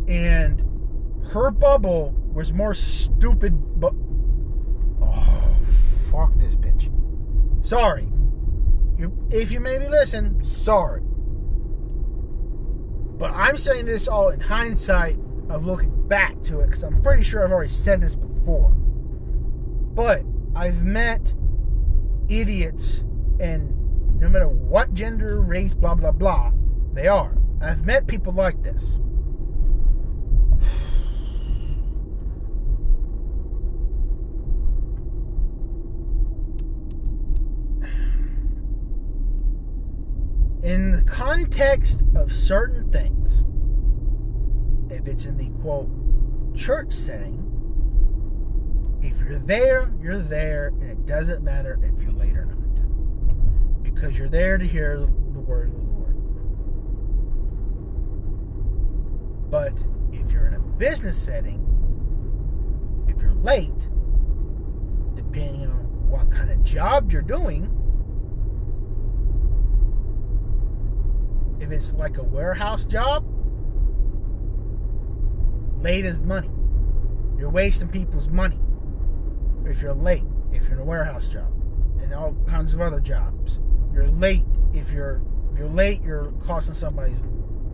And 0.08 0.62
her 1.32 1.50
bubble 1.50 2.14
was 2.32 2.54
more 2.54 2.76
stupid, 2.76 3.80
but. 3.80 3.94
Oh, 5.02 5.56
fuck 6.12 6.38
this 6.38 6.56
bitch. 6.56 6.92
Sorry. 7.66 8.08
If 9.32 9.52
you 9.52 9.60
maybe 9.60 9.88
listen, 9.88 10.44
sorry. 10.44 11.02
But 13.18 13.32
I'm 13.32 13.58
saying 13.58 13.86
this 13.86 14.08
all 14.08 14.30
in 14.30 14.40
hindsight 14.40 15.18
of 15.50 15.66
looking 15.66 16.08
back 16.08 16.42
to 16.44 16.60
it 16.62 16.68
because 16.68 16.84
I'm 16.84 17.02
pretty 17.02 17.24
sure 17.24 17.44
I've 17.44 17.52
already 17.52 17.72
said 17.72 18.02
this 18.02 18.16
before. 18.16 18.70
But 19.94 20.24
I've 20.56 20.84
met 20.84 21.34
idiots, 22.30 23.04
and 23.40 24.20
no 24.20 24.30
matter 24.30 24.48
what 24.48 24.94
gender, 24.94 25.42
race, 25.42 25.74
blah, 25.74 25.96
blah, 25.96 26.12
blah, 26.12 26.52
they 26.94 27.08
are. 27.08 27.36
I've 27.62 27.86
met 27.86 28.08
people 28.08 28.34
like 28.34 28.62
this. 28.64 28.98
In 40.64 40.94
the 40.94 41.02
context 41.04 42.04
of 42.16 42.32
certain 42.32 42.90
things, 42.90 43.44
if 44.90 45.08
it's 45.08 45.26
in 45.26 45.38
the 45.38 45.50
quote 45.62 45.90
church 46.56 46.94
setting, 46.94 47.42
if 49.02 49.20
you're 49.20 49.40
there, 49.40 49.92
you're 50.02 50.20
there, 50.20 50.68
and 50.68 50.90
it 50.90 51.06
doesn't 51.06 51.44
matter 51.44 51.78
if 51.84 52.02
you're 52.02 52.14
late 52.14 52.38
or 52.38 52.46
not. 52.46 53.84
Because 53.84 54.18
you're 54.18 54.30
there 54.30 54.58
to 54.58 54.66
hear 54.66 54.98
the 55.00 55.40
word 55.42 55.68
of 55.68 55.76
the 55.76 55.82
Lord. 55.82 56.16
But 59.52 59.74
if 60.14 60.32
you're 60.32 60.48
in 60.48 60.54
a 60.54 60.60
business 60.60 61.22
setting, 61.22 61.60
if 63.10 63.22
you're 63.22 63.34
late, 63.34 63.72
depending 65.16 65.64
on 65.64 66.10
what 66.10 66.32
kind 66.32 66.50
of 66.50 66.64
job 66.64 67.12
you're 67.12 67.22
doing, 67.22 67.70
if 71.64 71.72
it's 71.72 71.94
like 71.94 72.18
a 72.18 72.24
warehouse 72.24 72.84
job, 72.84 73.26
late 75.82 76.06
is 76.06 76.20
money. 76.22 76.52
You're 77.38 77.50
wasting 77.50 77.88
people's 77.88 78.28
money 78.28 78.60
if 79.66 79.82
you're 79.82 79.94
late, 79.94 80.24
if 80.52 80.64
you're 80.64 80.74
in 80.74 80.80
a 80.80 80.84
warehouse 80.84 81.30
job, 81.30 81.52
and 82.02 82.14
all 82.14 82.36
kinds 82.48 82.74
of 82.74 82.82
other 82.82 83.00
jobs. 83.00 83.60
You're 83.94 84.10
late 84.10 84.46
if 84.74 84.92
you're 84.92 85.22
you're 85.58 85.70
late, 85.70 86.02
you're 86.04 86.34
costing 86.46 86.76
somebody's 86.76 87.24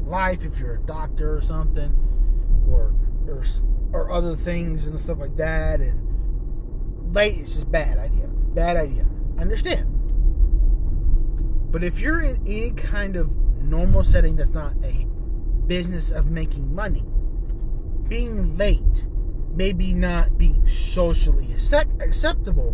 life 0.06 0.46
if 0.46 0.60
you're 0.60 0.76
a 0.76 0.82
doctor 0.82 1.36
or 1.36 1.42
something, 1.42 1.96
or 2.70 2.94
or 3.28 3.44
or 3.92 4.12
other 4.12 4.36
things 4.36 4.86
and 4.86 5.00
stuff 5.00 5.18
like 5.20 5.36
that. 5.38 5.80
And 5.80 7.14
late 7.14 7.38
is 7.40 7.56
just 7.56 7.72
bad 7.72 7.98
idea. 7.98 8.28
Bad 8.28 8.78
idea. 8.78 9.06
Understand. 9.40 9.99
But 11.72 11.84
if 11.84 12.00
you're 12.00 12.22
in 12.22 12.42
any 12.48 12.72
kind 12.72 13.16
of 13.16 13.36
normal 13.62 14.04
setting 14.04 14.36
that's 14.36 14.54
not 14.54 14.74
a 14.84 15.06
business 15.68 16.10
of 16.12 16.32
making 16.32 16.74
money, 16.74 17.06
being 18.08 18.58
late 18.58 19.06
maybe 19.60 19.94
not 19.94 20.38
be 20.38 20.56
socially 20.66 21.54
acceptable, 21.54 22.72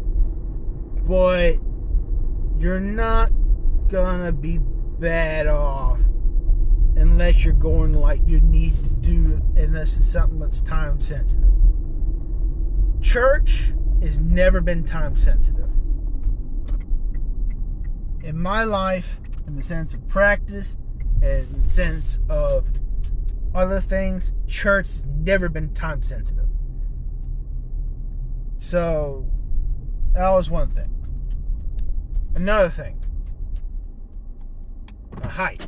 but 1.08 1.58
you're 2.60 2.80
not 2.80 3.32
gonna 3.88 4.32
be 4.32 4.60
bad 5.00 5.48
off 5.48 6.00
unless 6.96 7.44
you're 7.44 7.54
going 7.54 7.94
like 7.94 8.22
you 8.26 8.40
need 8.42 8.76
to 8.76 8.90
do 9.02 9.42
unless 9.58 9.98
it's 9.98 10.08
something 10.08 10.40
that's 10.40 10.62
time 10.62 11.00
sensitive. 11.00 11.52
Church 13.02 13.74
has 14.02 14.20
never 14.20 14.62
been 14.62 14.84
time 14.84 15.16
sensitive. 15.16 15.70
In 18.26 18.42
my 18.42 18.64
life, 18.64 19.20
in 19.46 19.56
the 19.56 19.62
sense 19.62 19.94
of 19.94 20.08
practice 20.08 20.78
and 21.22 21.66
sense 21.68 22.18
of 22.28 22.66
other 23.54 23.80
things, 23.80 24.32
church 24.48 24.88
has 24.88 25.06
never 25.06 25.48
been 25.48 25.76
time 25.76 26.02
sensitive. 26.02 26.48
So 28.58 29.28
that 30.14 30.28
was 30.30 30.50
one 30.50 30.72
thing. 30.72 30.90
Another 32.34 32.70
thing. 32.70 33.00
A 35.22 35.28
hike. 35.28 35.68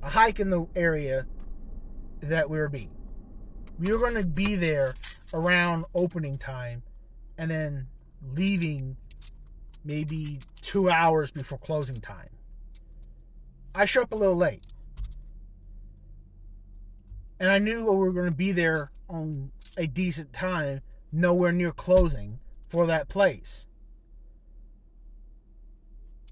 A 0.00 0.10
hike 0.10 0.38
in 0.38 0.50
the 0.50 0.68
area 0.76 1.26
that 2.20 2.48
we 2.48 2.58
were 2.58 2.68
being. 2.68 2.92
We 3.80 3.92
were 3.92 3.98
going 3.98 4.14
to 4.14 4.24
be 4.24 4.54
there 4.54 4.94
around 5.34 5.86
opening 5.92 6.38
time 6.38 6.84
and 7.36 7.50
then 7.50 7.88
leaving 8.32 8.96
maybe 9.84 10.40
two 10.62 10.90
hours 10.90 11.30
before 11.30 11.58
closing 11.58 12.00
time. 12.00 12.30
I 13.74 13.84
show 13.84 14.02
up 14.02 14.12
a 14.12 14.16
little 14.16 14.36
late. 14.36 14.64
And 17.38 17.50
I 17.50 17.58
knew 17.58 17.84
we 17.84 17.96
were 17.96 18.12
going 18.12 18.26
to 18.26 18.30
be 18.30 18.52
there 18.52 18.90
on 19.08 19.52
a 19.76 19.86
decent 19.86 20.32
time, 20.32 20.82
nowhere 21.10 21.52
near 21.52 21.72
closing 21.72 22.40
for 22.68 22.86
that 22.86 23.08
place. 23.08 23.66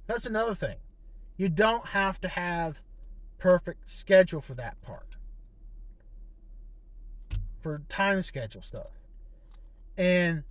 That's 0.07 0.27
another 0.27 0.55
thing. 0.55 0.77
You 1.37 1.49
don't 1.49 1.87
have 1.89 2.21
to 2.23 2.29
have 2.29 2.83
perfect 3.39 3.89
schedule 3.89 4.41
for 4.41 4.55
that 4.55 4.81
part. 4.83 5.17
For 7.61 7.83
time 7.89 8.23
schedule 8.23 8.63
stuff. 8.63 8.99
And 9.97 10.45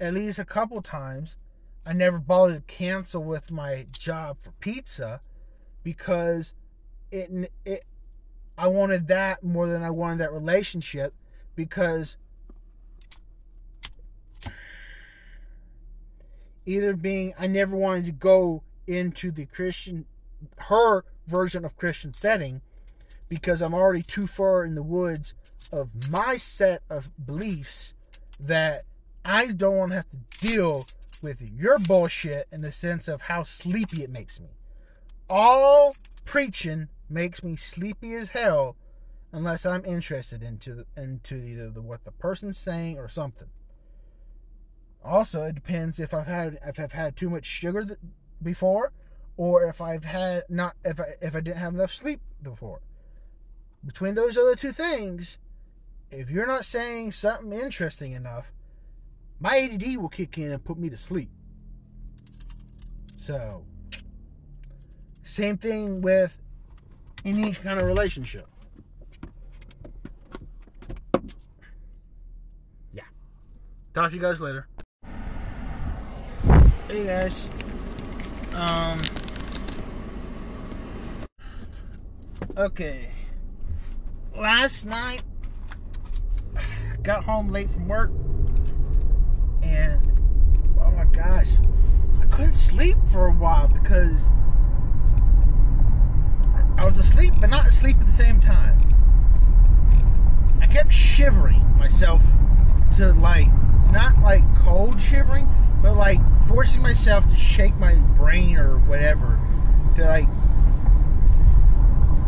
at 0.00 0.14
least 0.14 0.38
a 0.38 0.44
couple 0.44 0.82
times 0.82 1.36
I 1.84 1.92
never 1.92 2.18
bothered 2.18 2.68
to 2.68 2.74
cancel 2.74 3.22
with 3.22 3.50
my 3.50 3.86
job 3.90 4.38
for 4.40 4.52
pizza 4.60 5.20
because 5.82 6.54
it 7.10 7.50
it 7.64 7.84
I 8.56 8.68
wanted 8.68 9.08
that 9.08 9.42
more 9.42 9.68
than 9.68 9.82
I 9.82 9.90
wanted 9.90 10.18
that 10.18 10.32
relationship 10.32 11.14
because 11.56 12.16
either 16.66 16.94
being 16.94 17.34
I 17.38 17.46
never 17.46 17.76
wanted 17.76 18.06
to 18.06 18.12
go 18.12 18.62
into 18.86 19.30
the 19.30 19.46
Christian 19.46 20.04
her 20.56 21.04
version 21.26 21.64
of 21.64 21.76
Christian 21.76 22.12
setting 22.12 22.60
because 23.28 23.62
I'm 23.62 23.74
already 23.74 24.02
too 24.02 24.26
far 24.26 24.64
in 24.64 24.74
the 24.74 24.82
woods 24.82 25.34
of 25.72 26.10
my 26.10 26.36
set 26.36 26.82
of 26.90 27.10
beliefs 27.24 27.94
that 28.38 28.82
I 29.24 29.46
don't 29.46 29.76
want 29.76 29.90
to 29.92 29.96
have 29.96 30.10
to 30.10 30.18
deal 30.40 30.86
with 31.22 31.40
your 31.40 31.78
bullshit 31.78 32.48
in 32.50 32.62
the 32.62 32.72
sense 32.72 33.08
of 33.08 33.22
how 33.22 33.42
sleepy 33.42 34.02
it 34.02 34.10
makes 34.10 34.40
me. 34.40 34.48
All 35.30 35.94
preaching 36.24 36.88
makes 37.08 37.42
me 37.42 37.56
sleepy 37.56 38.14
as 38.14 38.30
hell 38.30 38.76
unless 39.32 39.64
I'm 39.64 39.84
interested 39.84 40.42
into 40.42 40.84
into 40.96 41.36
either 41.36 41.70
the, 41.70 41.80
what 41.80 42.04
the 42.04 42.12
person's 42.12 42.58
saying 42.58 42.98
or 42.98 43.08
something. 43.08 43.48
Also, 45.04 45.42
it 45.44 45.54
depends 45.54 45.98
if 45.98 46.12
I've 46.14 46.26
had 46.26 46.58
if 46.64 46.78
I've 46.78 46.92
had 46.92 47.16
too 47.16 47.30
much 47.30 47.46
sugar 47.46 47.98
before, 48.42 48.92
or 49.36 49.64
if 49.64 49.80
I've 49.80 50.04
had 50.04 50.44
not 50.48 50.76
if 50.84 51.00
I 51.00 51.14
if 51.20 51.34
I 51.34 51.40
didn't 51.40 51.58
have 51.58 51.74
enough 51.74 51.94
sleep 51.94 52.20
before. 52.42 52.80
Between 53.84 54.14
those 54.14 54.36
other 54.36 54.54
two 54.54 54.72
things, 54.72 55.38
if 56.10 56.30
you're 56.30 56.46
not 56.46 56.64
saying 56.64 57.12
something 57.12 57.52
interesting 57.52 58.14
enough, 58.14 58.52
my 59.42 59.58
ADD 59.58 59.96
will 59.96 60.08
kick 60.08 60.38
in 60.38 60.52
and 60.52 60.64
put 60.64 60.78
me 60.78 60.88
to 60.88 60.96
sleep. 60.96 61.28
So, 63.18 63.64
same 65.24 65.58
thing 65.58 66.00
with 66.00 66.40
any 67.24 67.52
kind 67.52 67.80
of 67.80 67.86
relationship. 67.88 68.46
Yeah. 72.92 73.02
Talk 73.94 74.10
to 74.10 74.16
you 74.16 74.22
guys 74.22 74.40
later. 74.40 74.68
Hey 76.88 77.06
guys. 77.06 77.48
Um 78.54 79.00
Okay. 82.56 83.10
Last 84.36 84.86
night 84.86 85.24
got 87.02 87.24
home 87.24 87.50
late 87.50 87.72
from 87.72 87.88
work 87.88 88.12
and 89.62 90.00
oh 90.80 90.90
my 90.90 91.04
gosh, 91.04 91.48
I 92.20 92.26
couldn't 92.26 92.54
sleep 92.54 92.96
for 93.10 93.26
a 93.26 93.32
while 93.32 93.68
because 93.68 94.30
I 96.78 96.86
was 96.86 96.96
asleep, 96.96 97.34
but 97.40 97.50
not 97.50 97.66
asleep 97.66 97.96
at 98.00 98.06
the 98.06 98.12
same 98.12 98.40
time. 98.40 98.80
I 100.60 100.66
kept 100.66 100.92
shivering 100.92 101.62
myself 101.78 102.22
to 102.96 103.12
like, 103.14 103.48
not 103.90 104.18
like 104.20 104.42
cold 104.56 105.00
shivering, 105.00 105.48
but 105.80 105.94
like 105.94 106.18
forcing 106.48 106.82
myself 106.82 107.28
to 107.28 107.36
shake 107.36 107.76
my 107.76 107.94
brain 108.16 108.56
or 108.56 108.78
whatever 108.78 109.38
to 109.96 110.04
like. 110.04 110.28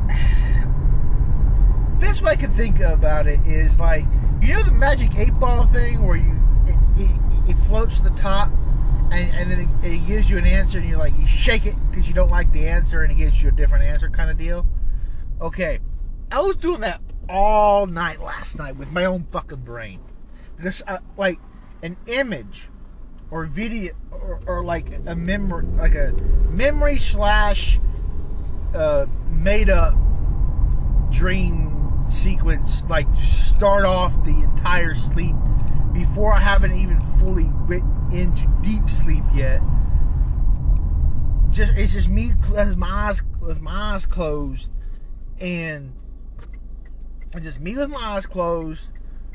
Best 2.01 2.23
way 2.23 2.33
I 2.33 2.37
can 2.37 2.53
think 2.55 2.81
about 2.81 3.27
it 3.27 3.41
is 3.47 3.79
like, 3.79 4.05
you 4.43 4.55
know 4.55 4.63
the 4.63 4.73
magic 4.73 5.17
eight 5.17 5.35
ball 5.35 5.67
thing 5.67 6.03
where 6.03 6.17
you 6.17 6.34
it, 7.49 7.57
floats 7.67 7.99
to 7.99 8.05
the 8.05 8.11
top 8.21 8.51
and, 9.11 9.31
and 9.35 9.51
then 9.51 9.61
it, 9.61 9.95
it, 9.95 10.07
gives 10.07 10.29
you 10.29 10.39
an 10.39 10.47
answer, 10.47 10.79
and 10.79 10.89
you're 10.89 10.99
like, 10.99 11.17
you 11.19 11.27
shake 11.27 11.67
it 11.67 11.77
because 11.91 12.09
you 12.09 12.15
don't 12.15 12.31
like 12.31 12.51
the 12.53 12.67
answer, 12.67 13.03
and 13.03 13.13
it 13.13 13.17
gives 13.17 13.41
you 13.43 13.49
a 13.49 13.53
different 13.53 13.85
answer, 13.85 14.09
kind 14.09 14.31
of 14.31 14.39
deal. 14.39 14.67
Okay, 15.41 15.79
I 16.31 16.41
was 16.41 16.57
doing 16.57 16.81
that 16.81 17.01
all 17.29 17.87
night 17.87 18.21
last 18.21 18.59
night 18.59 18.77
with 18.77 18.91
my 18.91 19.05
own 19.05 19.27
fucking 19.31 19.61
brain 19.61 20.01
because 20.57 20.83
uh, 20.87 20.99
like 21.17 21.39
an 21.83 21.97
image 22.07 22.69
or 23.31 23.47
video 23.47 23.93
or, 24.11 24.41
or 24.47 24.65
like 24.65 24.89
a 25.07 25.15
memory 25.15 25.65
like 25.77 25.95
a 25.95 26.13
memory 26.51 26.97
slash 26.97 27.81
uh, 28.75 29.07
made 29.31 29.71
up 29.71 29.95
dream 31.11 31.71
sequence 32.09 32.83
like 32.89 33.07
start 33.23 33.85
off 33.85 34.15
the 34.25 34.37
entire 34.43 34.95
sleep 34.95 35.37
before 35.95 36.33
I 36.35 36.41
haven't 36.41 36.77
even 36.79 37.01
fully 37.19 37.51
went 37.69 37.85
into 38.13 38.47
deep 38.61 38.91
sleep 38.91 39.25
yet. 39.33 39.63
Just 41.51 41.73
it's 41.75 41.93
just 41.93 42.09
me 42.09 42.33
with 42.51 42.77
my 42.77 43.09
eyes 43.09 43.23
with 43.41 43.61
my 43.61 43.95
eyes 43.95 44.05
closed 44.05 44.71
and 45.41 45.93
just 47.41 47.61
me 47.61 47.77
with 47.77 47.91
my 47.91 48.17
eyes 48.17 48.27
closed 48.27 48.91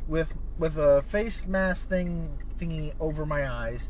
with 0.07 0.33
with 0.57 0.77
a 0.77 1.01
face 1.03 1.45
mask 1.45 1.87
thing 1.87 2.37
thingy 2.59 2.93
over 2.99 3.25
my 3.25 3.49
eyes 3.49 3.89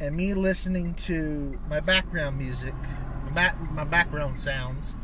and 0.00 0.16
me 0.16 0.34
listening 0.34 0.94
to 0.94 1.58
my 1.68 1.78
background 1.80 2.36
music 2.36 2.74
my, 3.32 3.52
my 3.72 3.84
background 3.84 4.38
sounds 4.38 4.96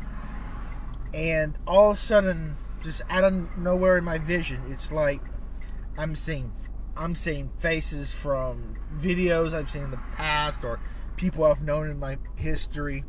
and 1.13 1.57
all 1.67 1.91
of 1.91 1.97
a 1.97 1.99
sudden 1.99 2.57
just 2.83 3.01
out 3.09 3.23
of 3.23 3.57
nowhere 3.57 3.97
in 3.97 4.03
my 4.03 4.17
vision 4.17 4.61
it's 4.69 4.91
like 4.91 5.21
i'm 5.97 6.15
seeing 6.15 6.51
i'm 6.95 7.15
seeing 7.15 7.49
faces 7.59 8.11
from 8.11 8.75
videos 8.99 9.53
i've 9.53 9.69
seen 9.69 9.83
in 9.83 9.91
the 9.91 9.99
past 10.15 10.63
or 10.63 10.79
people 11.15 11.43
i've 11.43 11.61
known 11.61 11.89
in 11.89 11.99
my 11.99 12.17
history 12.35 13.03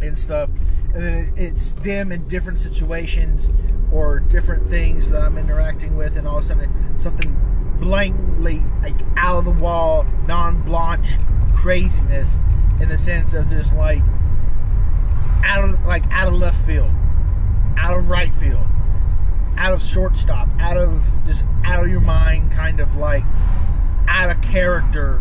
and 0.00 0.16
stuff. 0.16 0.48
And 0.94 1.02
then 1.02 1.32
it's 1.36 1.72
them 1.72 2.12
in 2.12 2.28
different 2.28 2.60
situations 2.60 3.50
or 3.92 4.20
different 4.20 4.68
things 4.70 5.10
that 5.10 5.22
i'm 5.22 5.36
interacting 5.38 5.96
with 5.96 6.16
and 6.16 6.26
all 6.26 6.38
of 6.38 6.44
a 6.44 6.46
sudden 6.46 7.00
something 7.00 7.34
blankly 7.80 8.62
like 8.82 9.00
out 9.16 9.38
of 9.38 9.44
the 9.44 9.50
wall 9.50 10.04
non-blanche 10.26 11.18
craziness 11.54 12.38
in 12.80 12.88
the 12.88 12.98
sense 12.98 13.34
of 13.34 13.48
just 13.48 13.72
like 13.74 14.02
out 15.44 15.68
of 15.68 15.84
like 15.84 16.04
out 16.10 16.28
of 16.28 16.34
left 16.34 16.64
field 16.64 16.92
out 17.78 17.96
of 17.96 18.08
right 18.10 18.34
field, 18.34 18.66
out 19.58 19.72
of 19.72 19.82
shortstop, 19.82 20.48
out 20.60 20.76
of 20.76 21.04
just 21.26 21.44
out 21.64 21.84
of 21.84 21.90
your 21.90 22.00
mind, 22.00 22.52
kind 22.52 22.78
of 22.78 22.94
like 22.94 23.24
out 24.06 24.30
of 24.30 24.40
character 24.40 25.20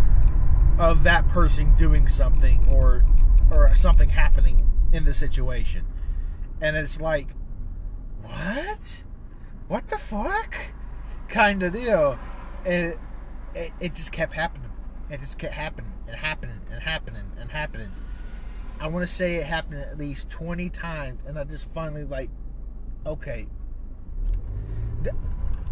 of 0.78 1.04
that 1.04 1.28
person 1.30 1.76
doing 1.76 2.08
something 2.08 2.66
or 2.72 3.04
or 3.50 3.76
something 3.76 4.10
happening 4.10 4.70
in 4.94 5.06
the 5.06 5.14
situation. 5.14 5.86
And 6.62 6.78
it's 6.78 7.02
like, 7.02 7.30
what? 8.22 9.04
What 9.68 9.90
the 9.90 9.98
fuck? 9.98 10.56
Kind 11.28 11.64
of 11.64 11.74
deal. 11.74 12.20
And 12.64 12.94
it, 12.94 13.00
it, 13.56 13.72
it 13.80 13.96
just 13.96 14.12
kept 14.12 14.34
happening. 14.34 14.70
It 15.10 15.20
just 15.20 15.40
kept 15.40 15.54
happening 15.54 15.94
and 16.08 16.16
happening 16.16 16.60
and 16.72 16.84
happening 16.84 17.32
and 17.40 17.50
happening. 17.50 17.92
I 18.80 18.88
want 18.88 19.08
to 19.08 19.12
say 19.12 19.36
it 19.36 19.46
happened 19.46 19.82
at 19.82 19.98
least 19.98 20.30
20 20.30 20.70
times, 20.70 21.22
and 21.26 21.40
I 21.40 21.44
just 21.44 21.74
finally 21.74 22.04
like 22.04 22.30
okay, 23.06 23.48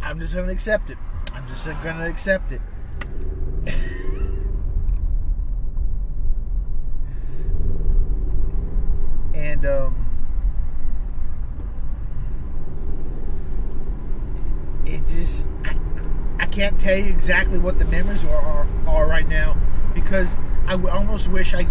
I'm 0.02 0.20
just 0.20 0.34
to 0.34 0.52
accept 0.52 0.90
it. 0.90 0.98
I'm 1.34 1.48
just 1.48 1.66
to 1.66 2.06
accept 2.06 2.52
it. 2.52 2.62
and 9.34 9.66
um, 9.66 10.06
it 14.86 15.08
just 15.08 15.46
I, 15.64 15.76
I, 16.40 16.46
can't 16.46 16.80
tell 16.80 16.98
you 16.98 17.06
exactly 17.06 17.58
what 17.58 17.80
the 17.80 17.86
memories 17.86 18.24
are, 18.24 18.36
are, 18.36 18.68
are 18.88 19.08
right 19.08 19.28
now 19.28 19.58
because 19.94 20.36
I 20.68 20.74
almost 20.74 21.28
wish 21.28 21.54
I 21.54 21.64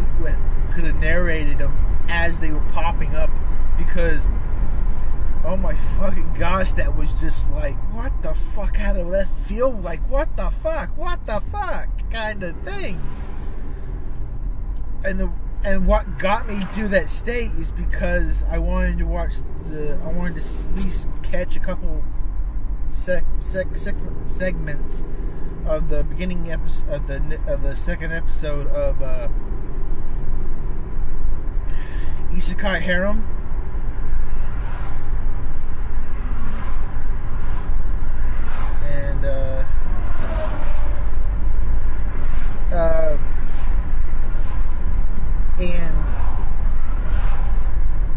could 0.72 0.84
have 0.84 0.96
narrated 0.96 1.58
them 1.58 1.76
as 2.08 2.38
they 2.38 2.50
were 2.50 2.64
popping 2.72 3.14
up 3.14 3.30
because 3.78 4.28
oh 5.44 5.56
my 5.56 5.74
fucking 5.74 6.34
gosh, 6.38 6.72
that 6.72 6.96
was 6.96 7.20
just 7.20 7.50
like, 7.52 7.76
what 7.94 8.12
the 8.22 8.34
fuck 8.34 8.80
out 8.80 8.96
of 8.96 9.06
left 9.06 9.30
feel 9.46 9.70
Like, 9.70 10.00
what 10.10 10.36
the 10.36 10.50
fuck? 10.62 10.96
What 10.96 11.26
the 11.26 11.42
fuck? 11.52 11.88
Kind 12.10 12.42
of 12.42 12.56
thing. 12.62 13.02
And 15.04 15.20
the 15.20 15.30
and 15.64 15.86
what 15.86 16.18
got 16.18 16.46
me 16.46 16.66
to 16.74 16.88
that 16.88 17.10
state 17.10 17.50
is 17.52 17.72
because 17.72 18.44
I 18.50 18.58
wanted 18.58 18.98
to 18.98 19.06
watch 19.06 19.36
the, 19.64 19.98
I 20.04 20.12
wanted 20.12 20.42
to 20.42 20.68
at 20.68 20.76
least 20.76 21.08
catch 21.22 21.56
a 21.56 21.60
couple 21.60 22.04
sec, 22.90 23.24
sec, 23.40 23.74
sec 23.74 23.94
segments 24.24 25.04
of 25.64 25.88
the 25.88 26.04
beginning 26.04 26.52
episode 26.52 26.90
of 26.90 27.06
the 27.06 27.40
of 27.46 27.62
the 27.62 27.74
second 27.74 28.12
episode 28.12 28.66
of 28.68 29.02
uh, 29.02 29.28
Isekai 32.30 32.80
Harem 32.80 33.33
and 39.24 39.66
uh, 42.72 42.76
uh, 42.76 43.18
and 45.58 45.96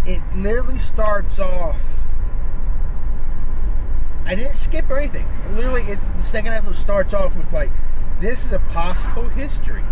it 0.06 0.22
literally 0.36 0.78
starts 0.78 1.40
off. 1.40 1.80
I 4.26 4.36
didn't 4.36 4.56
skip 4.56 4.90
or 4.90 4.98
anything. 4.98 5.28
Literally, 5.54 5.84
it, 5.84 6.00
the 6.18 6.24
second 6.24 6.54
episode 6.54 6.76
starts 6.76 7.14
off 7.14 7.36
with 7.36 7.54
like, 7.54 7.72
"This 8.20 8.44
is 8.46 8.52
a 8.52 8.60
possible 8.60 9.30
history," 9.30 9.86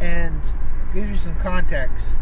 and 0.00 0.40
gives 0.92 1.10
you 1.10 1.16
some 1.16 1.36
context. 1.36 2.16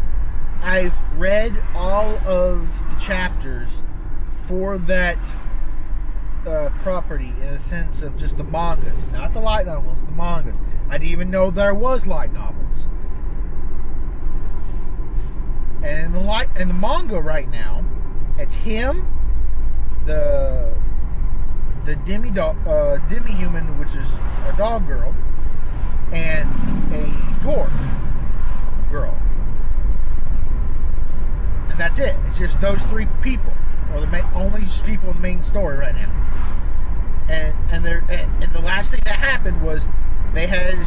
I've 0.61 0.93
read 1.15 1.63
all 1.73 2.17
of 2.27 2.67
the 2.89 2.95
chapters 2.99 3.83
for 4.45 4.77
that 4.79 5.17
property 6.81 7.33
in 7.41 7.47
a 7.47 7.59
sense 7.59 8.01
of 8.01 8.17
just 8.17 8.37
the 8.37 8.43
mangas, 8.43 9.07
not 9.09 9.33
the 9.33 9.39
light 9.39 9.65
novels, 9.65 10.03
the 10.03 10.11
mangas. 10.11 10.61
I 10.89 10.97
didn't 10.97 11.11
even 11.11 11.29
know 11.29 11.51
there 11.51 11.73
was 11.73 12.07
light 12.07 12.33
novels. 12.33 12.87
And 15.83 16.13
the 16.13 16.19
light 16.19 16.49
and 16.55 16.69
the 16.69 16.73
manga 16.73 17.21
right 17.21 17.49
now, 17.49 17.85
it's 18.37 18.55
him, 18.55 19.07
the 20.05 20.75
the 21.85 21.95
demi 21.95 22.31
dog, 22.31 22.57
uh, 22.67 22.97
demi 23.07 23.31
human, 23.31 23.79
which 23.79 23.95
is 23.95 24.07
a 24.47 24.55
dog 24.57 24.85
girl, 24.87 25.15
and 26.11 26.49
a 26.93 27.05
dwarf 27.41 27.71
girl, 28.91 29.17
and 31.69 31.79
that's 31.79 31.99
it. 31.99 32.15
It's 32.27 32.37
just 32.37 32.59
those 32.59 32.83
three 32.83 33.07
people 33.21 33.53
or 33.93 34.01
the 34.01 34.07
main, 34.07 34.25
only 34.33 34.61
people 34.85 35.09
in 35.09 35.15
the 35.15 35.21
main 35.21 35.43
story 35.43 35.77
right 35.77 35.95
now. 35.95 36.11
And 37.27 37.55
and 37.69 37.85
there 37.85 38.03
and, 38.09 38.43
and 38.43 38.53
the 38.53 38.61
last 38.61 38.91
thing 38.91 39.01
that 39.05 39.15
happened 39.15 39.61
was 39.61 39.87
they 40.33 40.47
had 40.47 40.85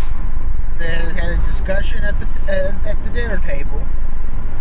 they 0.78 0.86
had 0.86 1.38
a 1.38 1.46
discussion 1.46 2.04
at 2.04 2.18
the 2.18 2.26
uh, 2.52 2.88
at 2.88 3.02
the 3.04 3.10
dinner 3.10 3.38
table, 3.38 3.86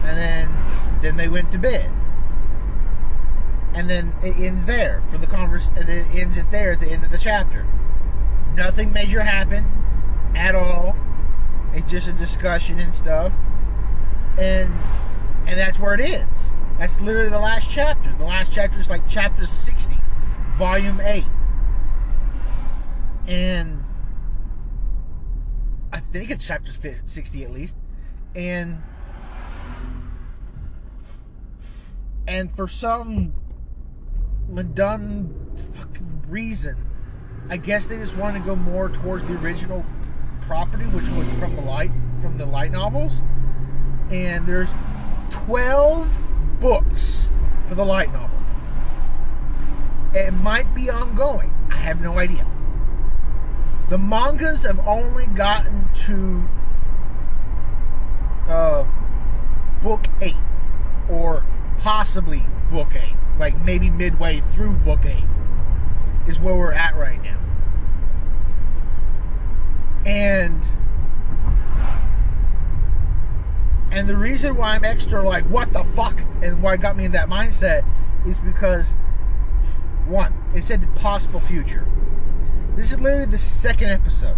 and 0.03 0.17
then 0.17 1.01
then 1.01 1.17
they 1.17 1.27
went 1.27 1.51
to 1.51 1.57
bed. 1.57 1.91
And 3.73 3.89
then 3.89 4.13
it 4.21 4.37
ends 4.37 4.65
there 4.65 5.01
for 5.09 5.17
the 5.17 5.27
converse. 5.27 5.69
And 5.75 5.89
it 5.89 6.07
ends 6.11 6.37
it 6.37 6.51
there 6.51 6.73
at 6.73 6.81
the 6.81 6.91
end 6.91 7.05
of 7.05 7.09
the 7.09 7.17
chapter. 7.17 7.65
Nothing 8.53 8.91
major 8.91 9.21
happened 9.21 9.67
at 10.35 10.55
all. 10.55 10.95
It's 11.73 11.89
just 11.89 12.07
a 12.07 12.13
discussion 12.13 12.79
and 12.79 12.93
stuff, 12.93 13.31
and 14.37 14.73
and 15.47 15.57
that's 15.57 15.79
where 15.79 15.93
it 15.93 16.01
ends. 16.01 16.51
That's 16.81 16.99
literally 16.99 17.29
the 17.29 17.37
last 17.37 17.69
chapter. 17.69 18.11
The 18.17 18.25
last 18.25 18.51
chapter 18.51 18.79
is 18.79 18.89
like 18.89 19.07
chapter 19.07 19.45
60, 19.45 19.97
volume 20.55 20.99
8. 20.99 21.23
And 23.27 23.83
I 25.93 25.99
think 25.99 26.31
it's 26.31 26.43
chapter 26.43 26.71
60 27.05 27.43
at 27.43 27.51
least. 27.51 27.75
And 28.33 28.81
and 32.27 32.55
for 32.55 32.67
some 32.67 33.33
done 34.73 35.35
fucking 35.75 36.23
reason, 36.29 36.77
I 37.47 37.57
guess 37.57 37.85
they 37.85 37.97
just 37.97 38.17
want 38.17 38.37
to 38.37 38.41
go 38.41 38.55
more 38.55 38.89
towards 38.89 39.23
the 39.25 39.37
original 39.37 39.85
property, 40.47 40.85
which 40.85 41.07
was 41.09 41.31
from 41.33 41.55
the 41.55 41.61
light 41.61 41.91
from 42.23 42.39
the 42.39 42.47
light 42.47 42.71
novels. 42.71 43.21
And 44.09 44.47
there's 44.47 44.71
12 45.29 46.09
books 46.61 47.27
for 47.67 47.75
the 47.75 47.83
light 47.83 48.13
novel. 48.13 48.37
It 50.13 50.31
might 50.31 50.73
be 50.73 50.89
ongoing. 50.89 51.51
I 51.69 51.77
have 51.77 51.99
no 51.99 52.17
idea. 52.19 52.45
The 53.89 53.97
mangas 53.97 54.63
have 54.63 54.79
only 54.87 55.25
gotten 55.27 55.89
to 56.05 56.47
uh, 58.47 58.85
book 59.81 60.05
eight 60.21 60.35
or 61.09 61.43
possibly 61.79 62.45
book 62.71 62.95
eight, 62.95 63.15
like 63.39 63.59
maybe 63.65 63.89
midway 63.89 64.41
through 64.51 64.75
book 64.75 65.05
eight, 65.05 65.25
is 66.27 66.39
where 66.39 66.55
we're 66.55 66.71
at 66.71 66.95
right 66.95 67.21
now. 67.21 67.39
And 70.05 70.63
and 73.91 74.07
the 74.07 74.15
reason 74.15 74.55
why 74.55 74.75
I'm 74.75 74.85
extra 74.85 75.21
like 75.21 75.43
what 75.45 75.73
the 75.73 75.83
fuck 75.83 76.19
and 76.41 76.61
why 76.61 76.77
got 76.77 76.97
me 76.97 77.05
in 77.05 77.11
that 77.11 77.27
mindset 77.27 77.85
is 78.25 78.37
because 78.39 78.95
one, 80.05 80.33
it 80.53 80.63
said 80.63 80.81
the 80.81 80.87
possible 80.99 81.39
future. 81.39 81.87
This 82.75 82.91
is 82.91 82.99
literally 82.99 83.25
the 83.25 83.37
second 83.37 83.89
episode. 83.89 84.37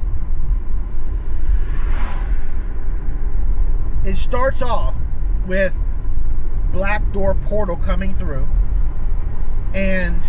It 4.03 4.17
starts 4.17 4.61
off 4.61 4.95
with 5.45 5.73
black 6.71 7.11
door 7.13 7.35
portal 7.35 7.77
coming 7.77 8.13
through 8.15 8.47
and 9.73 10.21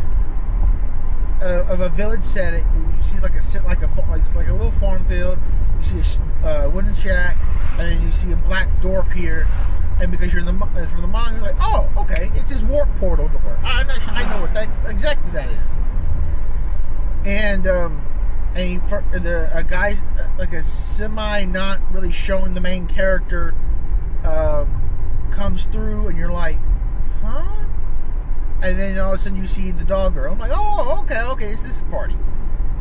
uh, 1.42 1.64
of 1.68 1.80
a 1.80 1.88
village 1.88 2.24
setting. 2.24 2.64
You 2.96 3.02
see 3.02 3.18
like 3.20 3.34
a 3.34 3.42
sit 3.42 3.64
like 3.64 3.82
a 3.82 3.86
like 4.34 4.48
a 4.48 4.52
little 4.52 4.70
farm 4.70 5.04
field. 5.06 5.38
You 5.78 6.02
see 6.02 6.18
a 6.42 6.66
uh, 6.66 6.70
wooden 6.70 6.94
shack, 6.94 7.36
and 7.78 7.80
then 7.80 8.02
you 8.02 8.12
see 8.12 8.32
a 8.32 8.36
black 8.36 8.80
door 8.80 9.00
appear. 9.00 9.48
And 10.00 10.10
because 10.10 10.32
you're 10.32 10.46
in 10.46 10.58
the 10.58 10.64
uh, 10.64 10.86
from 10.86 11.02
the 11.02 11.08
manga, 11.08 11.36
you're 11.36 11.52
like, 11.52 11.56
oh, 11.60 11.88
okay, 11.98 12.30
it's 12.34 12.50
his 12.50 12.64
warp 12.64 12.88
portal 12.98 13.28
door. 13.28 13.58
I, 13.62 13.84
I 14.08 14.28
know 14.28 14.40
what 14.40 14.52
that 14.54 14.68
exactly 14.90 15.30
that 15.32 15.48
is. 15.48 15.72
And 17.24 17.66
um, 17.66 18.06
for 18.88 19.04
the 19.12 19.50
a 19.52 19.64
guy 19.64 19.96
like 20.38 20.52
a 20.52 20.62
semi 20.62 21.44
not 21.44 21.80
really 21.92 22.10
showing 22.10 22.54
the 22.54 22.60
main 22.60 22.86
character 22.86 23.54
um, 24.24 25.28
comes 25.32 25.64
through, 25.66 26.08
and 26.08 26.18
you're 26.18 26.32
like, 26.32 26.58
huh? 27.22 27.64
And 28.62 28.78
then 28.78 28.98
all 28.98 29.12
of 29.12 29.20
a 29.20 29.22
sudden 29.22 29.38
you 29.38 29.46
see 29.46 29.70
the 29.70 29.84
dog 29.84 30.14
girl. 30.14 30.32
I'm 30.32 30.38
like, 30.38 30.52
oh, 30.54 31.00
okay, 31.02 31.20
okay, 31.22 31.52
it's 31.52 31.62
this 31.62 31.82
party. 31.82 32.16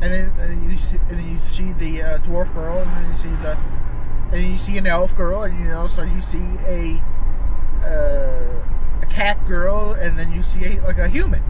And 0.04 0.12
then, 0.12 0.32
and 0.38 0.70
you 0.70 0.78
see, 0.78 0.98
and 1.08 1.18
then 1.18 1.32
you 1.32 1.40
see 1.54 1.72
the 1.72 2.02
uh, 2.02 2.18
dwarf 2.20 2.54
girl, 2.54 2.80
and 2.80 2.92
then 2.92 3.12
you 3.12 3.18
see 3.18 3.30
the, 3.42 3.58
and 4.34 4.44
you 4.52 4.58
see 4.58 4.78
an 4.78 4.86
elf 4.86 5.16
girl, 5.16 5.44
and 5.44 5.58
you 5.58 5.64
know, 5.64 5.88
so 5.88 6.04
you 6.04 6.20
see 6.20 6.44
a 6.66 7.02
uh, 7.82 9.02
a 9.02 9.06
cat 9.06 9.48
girl, 9.48 9.94
and 9.94 10.20
then 10.20 10.34
you 10.34 10.44
see 10.44 10.66
a, 10.66 10.82
like 10.82 10.98
a 10.98 11.08
human. 11.08 11.42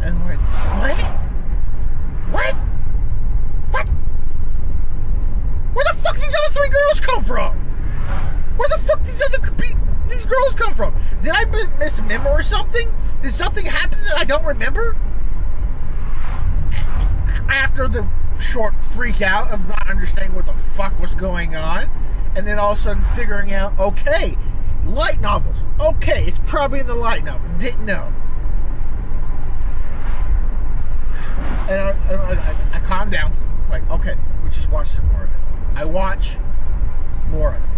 And 0.00 0.16
I'm 0.16 0.24
like, 0.24 0.38
what? 0.78 0.94
What? 2.30 2.54
What? 3.72 3.88
Where 5.74 5.84
the 5.90 5.98
fuck 5.98 6.14
these 6.14 6.36
other 6.46 6.54
three 6.54 6.68
girls 6.68 7.00
come 7.00 7.24
from? 7.24 7.56
Where 8.56 8.68
the 8.68 8.78
fuck 8.78 9.02
these 9.02 9.20
other 9.20 9.50
these 10.08 10.24
girls 10.24 10.54
come 10.54 10.72
from? 10.72 10.94
Did 11.20 11.32
I 11.34 11.46
misremember 11.80 12.28
or 12.28 12.42
something? 12.42 12.94
Did 13.22 13.34
something 13.34 13.66
happen 13.66 13.98
that 14.04 14.18
I 14.18 14.24
don't 14.24 14.44
remember? 14.44 14.96
After 17.48 17.88
the 17.88 18.08
short 18.40 18.74
freak 18.92 19.22
out 19.22 19.50
of 19.50 19.68
not 19.68 19.88
understanding 19.88 20.34
what 20.34 20.46
the 20.46 20.54
fuck 20.54 20.98
was 20.98 21.14
going 21.14 21.54
on, 21.54 21.90
and 22.34 22.46
then 22.46 22.58
all 22.58 22.72
of 22.72 22.78
a 22.78 22.80
sudden 22.80 23.04
figuring 23.14 23.52
out, 23.52 23.78
okay, 23.78 24.36
light 24.86 25.20
novels. 25.20 25.56
Okay, 25.80 26.24
it's 26.24 26.40
probably 26.46 26.80
in 26.80 26.86
the 26.86 26.94
light 26.94 27.24
novel. 27.24 27.48
Didn't 27.58 27.84
know. 27.84 28.12
And 31.68 31.80
I, 31.80 31.96
I, 32.10 32.78
I, 32.78 33.02
I 33.02 33.04
down. 33.06 33.32
Like, 33.70 33.88
okay, 33.90 34.16
we 34.42 34.50
just 34.50 34.70
watch 34.70 34.88
some 34.88 35.06
more 35.12 35.24
of 35.24 35.30
it. 35.30 35.36
I 35.74 35.84
watch 35.84 36.36
more 37.30 37.54
of 37.54 37.62
it. 37.62 37.68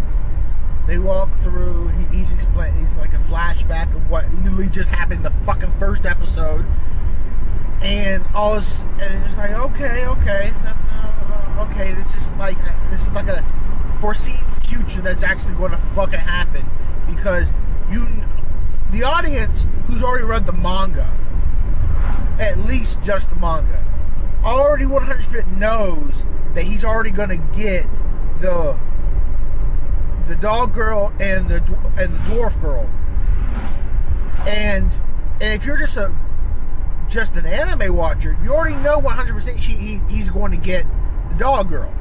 They 0.87 0.99
walk 0.99 1.35
through. 1.41 1.89
He, 1.89 2.19
he's 2.19 2.33
explaining. 2.33 2.81
He's 2.81 2.95
like 2.97 3.13
a 3.13 3.19
flashback 3.19 3.95
of 3.95 4.09
what 4.11 4.33
literally 4.35 4.69
just 4.69 4.91
happened 4.91 5.25
in 5.25 5.33
the 5.33 5.45
fucking 5.45 5.73
first 5.79 6.05
episode. 6.05 6.65
And 7.83 8.25
all 8.35 8.55
this, 8.55 8.81
and 9.01 9.25
it's 9.25 9.37
like, 9.37 9.51
okay, 9.51 10.07
okay, 10.07 10.53
uh, 10.65 11.69
okay. 11.71 11.93
This 11.93 12.15
is 12.17 12.33
like 12.33 12.59
this 12.91 13.07
is 13.07 13.13
like 13.13 13.29
a 13.29 13.45
foreseen 14.01 14.41
future 14.63 15.01
that's 15.01 15.23
actually 15.23 15.55
going 15.55 15.73
to 15.73 15.79
fucking 15.95 16.19
happen 16.19 16.69
because 17.15 17.53
you, 17.91 18.07
the 18.91 19.03
audience 19.03 19.67
who's 19.87 20.03
already 20.03 20.25
read 20.25 20.47
the 20.47 20.53
manga, 20.53 21.07
at 22.39 22.59
least 22.59 23.03
just 23.03 23.31
the 23.31 23.37
manga, 23.37 23.85
already 24.43 24.85
100% 24.85 25.57
knows 25.57 26.25
that 26.55 26.65
he's 26.65 26.85
already 26.85 27.11
going 27.11 27.29
to 27.29 27.59
get 27.59 27.87
the 28.41 28.77
the 30.27 30.37
dog 30.37 30.75
girl 30.75 31.13
and 31.21 31.49
the 31.49 31.59
and 31.97 32.15
the 32.15 32.19
dwarf 32.31 32.61
girl. 32.61 32.91
And 34.47 34.93
and 35.41 35.55
if 35.55 35.65
you're 35.65 35.77
just 35.77 35.97
a 35.97 36.15
just 37.09 37.35
an 37.37 37.47
anime 37.47 37.95
watcher, 37.95 38.37
you 38.43 38.53
already 38.53 38.77
know 38.77 39.01
100% 39.01 39.57
he, 39.57 39.75
he, 39.75 40.01
he's 40.09 40.31
going 40.31 40.51
to 40.51 40.57
get 40.57 40.87
the 41.31 41.35
dog 41.37 41.69
girl. 41.69 41.93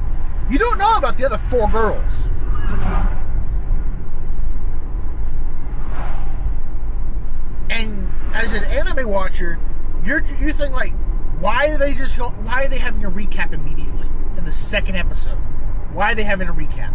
You 0.50 0.58
don't 0.58 0.78
know 0.78 0.96
about 0.96 1.16
the 1.18 1.24
other 1.24 1.38
four 1.38 1.68
girls. 1.68 2.28
And 7.68 8.08
as 8.32 8.52
an 8.52 8.64
anime 8.64 9.08
watcher, 9.08 9.58
you're 10.04 10.24
you 10.40 10.52
think 10.52 10.72
like, 10.72 10.92
why 11.40 11.66
are 11.66 11.78
they 11.78 11.94
just 11.94 12.16
why 12.18 12.64
are 12.64 12.68
they 12.68 12.78
having 12.78 13.04
a 13.04 13.10
recap 13.10 13.52
immediately 13.52 14.08
in 14.36 14.44
the 14.44 14.52
second 14.52 14.96
episode? 14.96 15.38
Why 15.92 16.12
are 16.12 16.14
they 16.14 16.22
having 16.22 16.48
a 16.48 16.52
recap? 16.52 16.94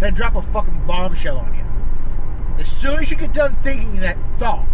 They 0.00 0.10
drop 0.10 0.34
a 0.34 0.42
fucking 0.42 0.86
bombshell 0.86 1.38
on 1.38 1.54
you. 1.54 1.64
As 2.60 2.68
soon 2.68 2.98
as 2.98 3.10
you 3.10 3.16
get 3.16 3.32
done 3.32 3.54
thinking 3.56 4.00
that 4.00 4.18
thought, 4.38 4.66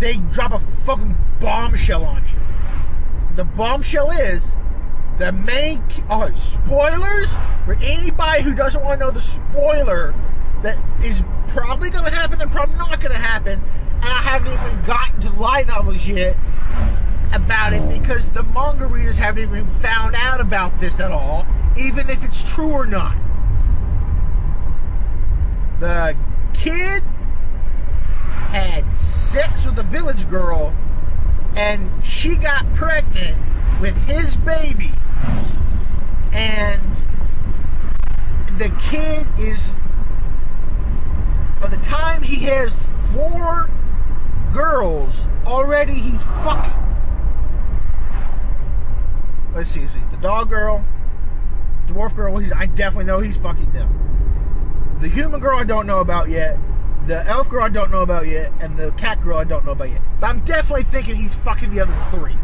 they 0.00 0.16
drop 0.32 0.52
a 0.52 0.60
fucking 0.84 1.16
bombshell 1.40 2.04
on 2.04 2.24
you. 2.24 3.36
The 3.36 3.44
bombshell 3.44 4.10
is 4.10 4.56
the 5.18 5.32
main. 5.32 5.82
Oh, 6.08 6.32
spoilers 6.34 7.32
for 7.64 7.74
anybody 7.74 8.42
who 8.42 8.54
doesn't 8.54 8.82
want 8.82 9.00
to 9.00 9.06
know 9.06 9.12
the 9.12 9.20
spoiler 9.20 10.14
that 10.62 10.78
is 11.04 11.22
probably 11.48 11.90
going 11.90 12.04
to 12.04 12.10
happen 12.10 12.40
and 12.40 12.50
probably 12.50 12.76
not 12.76 13.00
going 13.00 13.12
to 13.12 13.18
happen. 13.18 13.62
And 14.02 14.08
I 14.08 14.22
haven't 14.22 14.52
even 14.52 14.82
gotten 14.86 15.20
to 15.20 15.30
light 15.40 15.66
novels 15.68 16.06
yet 16.06 16.36
about 17.32 17.72
it 17.72 18.00
because 18.00 18.28
the 18.30 18.42
manga 18.42 18.86
readers 18.86 19.16
haven't 19.16 19.42
even 19.42 19.80
found 19.80 20.16
out 20.16 20.40
about 20.40 20.80
this 20.80 20.98
at 20.98 21.12
all, 21.12 21.46
even 21.76 22.10
if 22.10 22.24
it's 22.24 22.42
true 22.52 22.72
or 22.72 22.86
not 22.86 23.16
the 25.80 26.14
kid 26.52 27.02
had 28.50 28.98
sex 29.30 29.64
with 29.64 29.78
a 29.78 29.84
village 29.84 30.28
girl 30.28 30.74
and 31.54 31.88
she 32.04 32.34
got 32.34 32.66
pregnant 32.74 33.40
with 33.80 33.94
his 34.08 34.34
baby. 34.34 34.90
And 36.32 36.82
the 38.58 38.70
kid 38.90 39.24
is 39.38 39.72
by 41.60 41.68
the 41.68 41.76
time 41.76 42.22
he 42.22 42.44
has 42.46 42.74
four 43.12 43.70
girls 44.52 45.26
already 45.46 45.94
he's 45.94 46.24
fucking. 46.24 46.72
Let's 49.54 49.70
see, 49.70 49.86
see. 49.86 50.00
The 50.10 50.16
dog 50.16 50.48
girl 50.48 50.84
the 51.86 51.92
dwarf 51.92 52.16
girl 52.16 52.36
he's, 52.38 52.50
i 52.50 52.66
definitely 52.66 53.04
know 53.04 53.20
he's 53.20 53.36
fucking 53.36 53.72
them. 53.72 54.98
The 55.00 55.08
human 55.08 55.38
girl 55.38 55.56
I 55.56 55.62
don't 55.62 55.86
know 55.86 56.00
about 56.00 56.30
yet. 56.30 56.58
The 57.06 57.26
elf 57.26 57.48
girl 57.48 57.64
I 57.64 57.68
don't 57.68 57.90
know 57.90 58.02
about 58.02 58.26
yet, 58.26 58.52
and 58.60 58.76
the 58.76 58.92
cat 58.92 59.20
girl 59.20 59.38
I 59.38 59.44
don't 59.44 59.64
know 59.64 59.72
about 59.72 59.90
yet. 59.90 60.02
But 60.20 60.26
I'm 60.28 60.40
definitely 60.44 60.84
thinking 60.84 61.16
he's 61.16 61.34
fucking 61.34 61.70
the 61.70 61.80
other 61.80 61.96
three. 62.10 62.36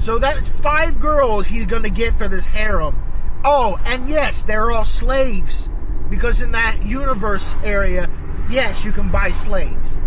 So 0.00 0.18
that's 0.18 0.48
five 0.48 0.98
girls 0.98 1.46
he's 1.46 1.66
gonna 1.66 1.90
get 1.90 2.18
for 2.18 2.28
this 2.28 2.46
harem. 2.46 2.96
Oh, 3.44 3.78
and 3.84 4.08
yes, 4.08 4.42
they're 4.42 4.70
all 4.70 4.84
slaves. 4.84 5.68
Because 6.08 6.42
in 6.42 6.52
that 6.52 6.84
universe 6.84 7.54
area, 7.62 8.10
yes, 8.50 8.84
you 8.84 8.92
can 8.92 9.10
buy 9.10 9.30
slaves. 9.30 10.00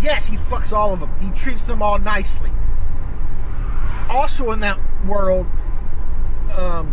Yes, 0.00 0.26
he 0.26 0.36
fucks 0.36 0.72
all 0.72 0.92
of 0.92 1.00
them. 1.00 1.16
He 1.20 1.30
treats 1.30 1.62
them 1.62 1.80
all 1.80 1.98
nicely. 1.98 2.50
Also 4.10 4.50
in 4.50 4.60
that 4.60 4.80
world, 5.06 5.46
um, 6.56 6.92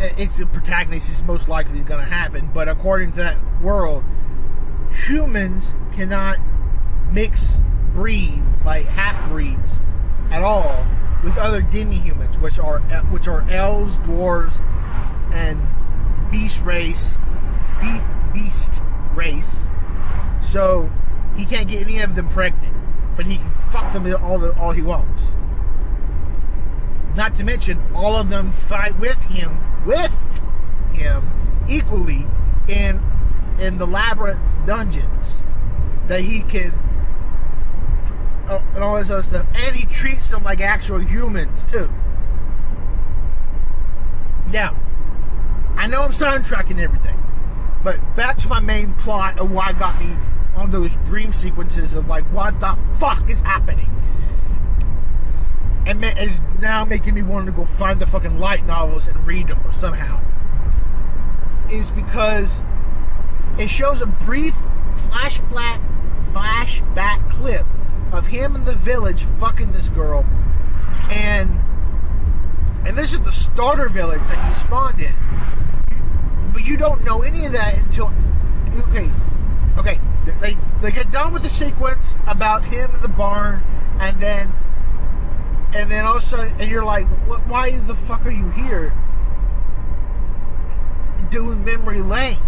it's 0.00 0.38
the 0.38 0.46
protagonist 0.46 1.08
is 1.08 1.22
most 1.22 1.48
likely 1.48 1.80
going 1.80 2.00
to 2.00 2.10
happen. 2.10 2.50
But 2.52 2.68
according 2.68 3.12
to 3.12 3.18
that 3.18 3.38
world, 3.62 4.04
humans 5.06 5.74
cannot 5.92 6.38
mix 7.12 7.60
breed 7.92 8.42
like 8.64 8.86
half 8.86 9.28
breeds 9.28 9.80
at 10.30 10.42
all 10.42 10.86
with 11.22 11.36
other 11.36 11.60
demi 11.60 11.96
humans, 11.96 12.38
which 12.38 12.58
are 12.58 12.80
which 13.10 13.28
are 13.28 13.48
elves, 13.50 13.96
dwarves, 13.98 14.60
and 15.32 15.60
beast 16.30 16.62
race, 16.62 17.18
be, 17.80 18.00
beast 18.32 18.82
race. 19.14 19.66
So 20.40 20.90
he 21.36 21.44
can't 21.44 21.68
get 21.68 21.82
any 21.82 22.00
of 22.00 22.14
them 22.14 22.28
pregnant, 22.28 22.74
but 23.16 23.26
he 23.26 23.36
can 23.36 23.52
fuck 23.70 23.92
them 23.92 24.12
all 24.22 24.38
the, 24.38 24.56
all 24.58 24.72
he 24.72 24.82
wants. 24.82 25.32
Not 27.20 27.34
to 27.34 27.44
mention, 27.44 27.78
all 27.94 28.16
of 28.16 28.30
them 28.30 28.50
fight 28.50 28.98
with 28.98 29.20
him, 29.24 29.54
with 29.84 30.40
him 30.94 31.22
equally 31.68 32.26
in 32.66 32.98
in 33.58 33.76
the 33.76 33.86
labyrinth 33.86 34.40
dungeons 34.64 35.42
that 36.08 36.22
he 36.22 36.40
can 36.40 36.72
and 38.48 38.82
all 38.82 38.96
this 38.96 39.10
other 39.10 39.22
stuff, 39.22 39.46
and 39.54 39.76
he 39.76 39.84
treats 39.84 40.30
them 40.30 40.44
like 40.44 40.62
actual 40.62 40.98
humans 40.98 41.62
too. 41.64 41.92
Now, 44.50 44.74
I 45.76 45.88
know 45.88 46.00
I'm 46.04 46.12
soundtracking 46.12 46.80
everything, 46.80 47.22
but 47.84 48.00
back 48.16 48.38
to 48.38 48.48
my 48.48 48.60
main 48.60 48.94
plot 48.94 49.38
of 49.38 49.50
why 49.50 49.74
got 49.74 50.00
me 50.00 50.16
on 50.56 50.70
those 50.70 50.92
dream 51.04 51.34
sequences 51.34 51.92
of 51.92 52.08
like, 52.08 52.24
what 52.32 52.60
the 52.60 52.78
fuck 52.98 53.28
is 53.28 53.42
happening? 53.42 53.89
And 55.90 56.04
is 56.04 56.40
now 56.60 56.84
making 56.84 57.14
me 57.14 57.22
want 57.22 57.46
to 57.46 57.52
go 57.52 57.64
find 57.64 58.00
the 58.00 58.06
fucking 58.06 58.38
light 58.38 58.64
novels 58.64 59.08
and 59.08 59.26
read 59.26 59.48
them 59.48 59.60
or 59.66 59.72
somehow. 59.72 60.22
Is 61.68 61.90
because 61.90 62.62
it 63.58 63.68
shows 63.68 64.00
a 64.00 64.06
brief 64.06 64.54
flashback 65.08 65.82
flashback 66.32 67.28
clip 67.28 67.66
of 68.12 68.28
him 68.28 68.54
in 68.54 68.64
the 68.66 68.76
village 68.76 69.24
fucking 69.40 69.72
this 69.72 69.88
girl 69.88 70.24
and 71.10 71.58
and 72.86 72.96
this 72.96 73.12
is 73.12 73.20
the 73.22 73.32
starter 73.32 73.88
village 73.88 74.20
that 74.20 74.46
he 74.46 74.52
spawned 74.52 75.00
in 75.00 75.14
but 76.52 76.64
you 76.64 76.76
don't 76.76 77.02
know 77.02 77.22
any 77.22 77.46
of 77.46 77.52
that 77.52 77.76
until 77.78 78.12
okay 78.88 79.10
okay 79.76 80.00
they 80.40 80.56
they 80.82 80.92
get 80.92 81.10
done 81.10 81.32
with 81.32 81.42
the 81.42 81.48
sequence 81.48 82.14
about 82.28 82.64
him 82.64 82.94
in 82.94 83.00
the 83.00 83.08
barn 83.08 83.60
and 83.98 84.20
then 84.20 84.52
and 85.74 85.90
then 85.90 86.04
all 86.04 86.16
of 86.16 86.22
a 86.22 86.26
sudden 86.26 86.52
and 86.60 86.70
you're 86.70 86.84
like 86.84 87.06
why 87.48 87.70
the 87.70 87.94
fuck 87.94 88.24
are 88.26 88.30
you 88.30 88.50
here 88.50 88.92
doing 91.30 91.64
memory 91.64 92.00
lane 92.00 92.38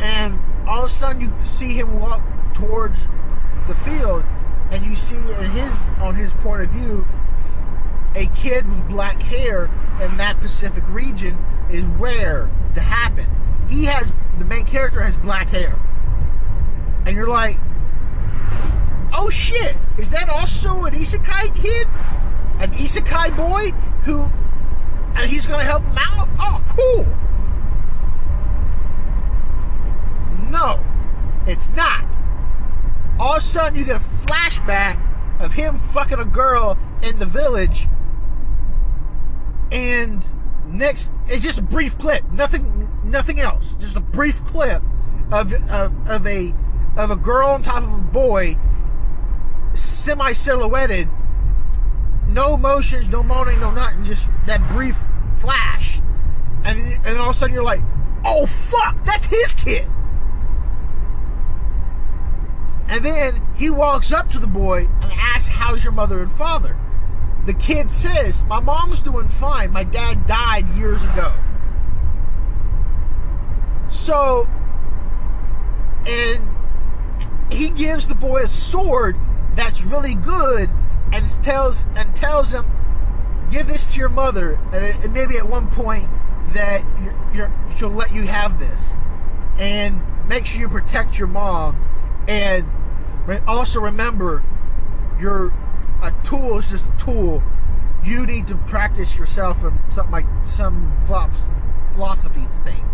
and 0.00 0.38
all 0.68 0.84
of 0.84 0.90
a 0.90 0.92
sudden 0.92 1.20
you 1.20 1.32
see 1.44 1.72
him 1.72 1.98
walk 1.98 2.20
towards 2.54 3.00
the 3.66 3.74
field 3.74 4.24
and 4.70 4.84
you 4.84 4.94
see 4.94 5.16
in 5.16 5.50
his 5.50 5.72
on 6.00 6.14
his 6.14 6.32
point 6.34 6.62
of 6.62 6.70
view 6.70 7.06
a 8.16 8.26
kid 8.28 8.66
with 8.68 8.88
black 8.88 9.20
hair 9.20 9.70
in 10.00 10.16
that 10.16 10.40
Pacific 10.40 10.82
region 10.88 11.36
is 11.70 11.84
rare 11.84 12.50
to 12.74 12.80
happen. 12.80 13.26
He 13.68 13.84
has 13.84 14.12
the 14.38 14.44
main 14.44 14.64
character 14.64 15.02
has 15.02 15.16
black 15.18 15.48
hair. 15.48 15.78
And 17.04 17.14
you're 17.14 17.28
like, 17.28 17.58
oh 19.16 19.30
shit, 19.30 19.76
is 19.98 20.10
that 20.10 20.28
also 20.28 20.84
an 20.84 20.94
isekai 20.94 21.54
kid? 21.56 21.86
An 22.58 22.72
isekai 22.72 23.36
boy 23.36 23.70
who 24.04 24.30
and 25.16 25.30
he's 25.30 25.46
gonna 25.46 25.64
help 25.64 25.82
him 25.82 25.98
out? 25.98 26.28
Oh 26.38 26.62
cool. 26.68 27.06
No, 30.50 30.80
it's 31.46 31.68
not. 31.70 32.04
All 33.18 33.32
of 33.32 33.38
a 33.38 33.40
sudden, 33.40 33.78
you 33.78 33.84
get 33.84 33.96
a 33.96 34.04
flashback 34.26 35.00
of 35.40 35.54
him 35.54 35.78
fucking 35.78 36.18
a 36.18 36.24
girl 36.24 36.78
in 37.02 37.18
the 37.18 37.26
village, 37.26 37.88
and 39.72 40.24
next, 40.66 41.10
it's 41.26 41.42
just 41.42 41.58
a 41.58 41.62
brief 41.62 41.98
clip, 41.98 42.30
nothing, 42.30 42.88
nothing 43.04 43.40
else, 43.40 43.74
just 43.76 43.96
a 43.96 44.00
brief 44.00 44.44
clip 44.44 44.82
of 45.32 45.52
of, 45.52 46.08
of 46.08 46.26
a 46.26 46.54
of 46.96 47.10
a 47.10 47.16
girl 47.16 47.48
on 47.50 47.62
top 47.62 47.82
of 47.82 47.92
a 47.92 47.98
boy, 47.98 48.56
semi 50.06 50.32
silhouetted, 50.32 51.08
no 52.28 52.56
motions, 52.56 53.08
no 53.08 53.24
moaning, 53.24 53.58
no 53.58 53.72
nothing, 53.72 54.04
just 54.04 54.30
that 54.46 54.66
brief 54.68 54.96
flash, 55.40 56.00
and 56.62 57.04
and 57.04 57.18
all 57.18 57.30
of 57.30 57.36
a 57.36 57.38
sudden 57.38 57.52
you're 57.52 57.64
like, 57.64 57.80
oh 58.24 58.46
fuck, 58.46 59.04
that's 59.04 59.26
his 59.26 59.52
kid. 59.54 59.88
And 62.88 63.04
then 63.04 63.44
he 63.56 63.68
walks 63.68 64.12
up 64.12 64.30
to 64.30 64.38
the 64.38 64.46
boy 64.46 64.88
and 65.02 65.12
asks, 65.12 65.48
How's 65.48 65.82
your 65.82 65.92
mother 65.92 66.22
and 66.22 66.30
father? 66.30 66.76
The 67.44 67.54
kid 67.54 67.90
says, 67.90 68.44
My 68.44 68.60
mom's 68.60 69.02
doing 69.02 69.26
fine. 69.26 69.72
My 69.72 69.82
dad 69.82 70.28
died 70.28 70.68
years 70.76 71.02
ago. 71.02 71.34
So, 73.88 74.48
and 76.06 76.48
he 77.50 77.70
gives 77.70 78.06
the 78.06 78.14
boy 78.14 78.42
a 78.42 78.46
sword 78.46 79.16
that's 79.56 79.82
really 79.82 80.14
good 80.14 80.70
and 81.12 81.28
tells 81.42 81.86
and 81.96 82.14
tells 82.14 82.52
him, 82.52 82.66
"Give 83.50 83.66
this 83.66 83.92
to 83.94 83.98
your 83.98 84.08
mother." 84.08 84.58
And 84.72 85.12
maybe 85.12 85.36
at 85.38 85.48
one 85.48 85.68
point 85.68 86.08
that 86.52 86.84
you're, 87.02 87.14
you're, 87.34 87.52
she'll 87.76 87.88
let 87.88 88.12
you 88.14 88.22
have 88.26 88.58
this, 88.58 88.94
and 89.58 90.00
make 90.28 90.46
sure 90.46 90.60
you 90.60 90.68
protect 90.68 91.18
your 91.18 91.28
mom. 91.28 91.82
And 92.28 92.66
also 93.46 93.80
remember, 93.80 94.44
your 95.18 95.52
a 96.02 96.12
tool 96.24 96.58
is 96.58 96.68
just 96.68 96.86
a 96.86 96.96
tool. 96.98 97.42
You 98.04 98.26
need 98.26 98.46
to 98.48 98.54
practice 98.54 99.16
yourself 99.16 99.60
from 99.60 99.80
something 99.90 100.12
like 100.12 100.26
some 100.42 100.92
philosophy 101.92 102.46
thing. 102.64 102.84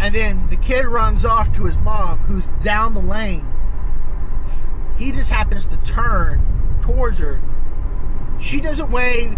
And 0.00 0.14
then 0.14 0.48
the 0.48 0.56
kid 0.56 0.86
runs 0.86 1.24
off 1.24 1.52
to 1.54 1.64
his 1.64 1.76
mom, 1.78 2.18
who's 2.20 2.48
down 2.62 2.94
the 2.94 3.00
lane. 3.00 3.46
He 4.96 5.12
just 5.12 5.30
happens 5.30 5.66
to 5.66 5.76
turn 5.78 6.80
towards 6.82 7.18
her. 7.18 7.40
She 8.40 8.60
doesn't 8.60 8.90
wave. 8.90 9.36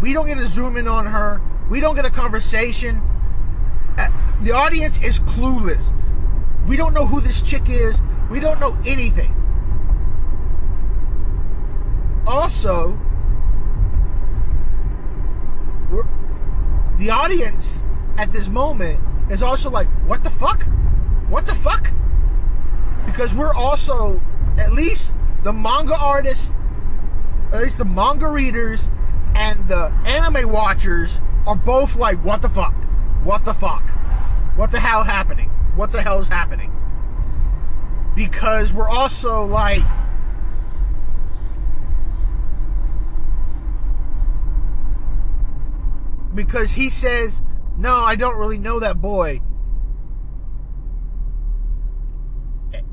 We 0.00 0.12
don't 0.12 0.26
get 0.26 0.38
a 0.38 0.46
zoom 0.46 0.76
in 0.76 0.86
on 0.86 1.06
her. 1.06 1.40
We 1.68 1.80
don't 1.80 1.94
get 1.94 2.04
a 2.04 2.10
conversation. 2.10 3.02
Uh, 3.98 4.08
the 4.42 4.52
audience 4.52 4.98
is 5.00 5.18
clueless. 5.20 5.92
We 6.66 6.76
don't 6.76 6.94
know 6.94 7.06
who 7.06 7.20
this 7.20 7.42
chick 7.42 7.68
is. 7.68 8.00
We 8.30 8.40
don't 8.40 8.60
know 8.60 8.78
anything. 8.86 9.36
Also, 12.26 12.98
the 16.98 17.10
audience 17.10 17.84
at 18.16 18.30
this 18.30 18.48
moment 18.48 19.00
is 19.30 19.42
also 19.42 19.70
like, 19.70 19.88
what 20.06 20.24
the 20.24 20.30
fuck? 20.30 20.64
What 21.28 21.46
the 21.46 21.54
fuck? 21.54 21.92
Because 23.06 23.32
we're 23.32 23.54
also, 23.54 24.20
at 24.58 24.72
least 24.72 25.14
the 25.44 25.52
manga 25.52 25.96
artists, 25.96 26.52
at 27.52 27.62
least 27.62 27.78
the 27.78 27.84
manga 27.84 28.28
readers 28.28 28.90
and 29.34 29.66
the 29.68 29.92
anime 30.04 30.50
watchers 30.50 31.20
are 31.46 31.56
both 31.56 31.96
like, 31.96 32.22
what 32.24 32.42
the 32.42 32.48
fuck? 32.48 32.74
What 33.24 33.44
the 33.44 33.54
fuck? 33.54 33.88
What 34.56 34.70
the 34.70 34.80
hell 34.80 35.02
happening? 35.04 35.50
what 35.76 35.92
the 35.92 36.02
hell 36.02 36.20
is 36.20 36.28
happening. 36.28 36.70
Because 38.14 38.72
we're 38.72 38.88
also 38.88 39.44
like, 39.44 39.82
because 46.34 46.72
he 46.72 46.90
says, 46.90 47.40
No, 47.80 47.96
I 47.96 48.14
don't 48.14 48.36
really 48.36 48.58
know 48.58 48.78
that 48.80 49.00
boy. 49.00 49.40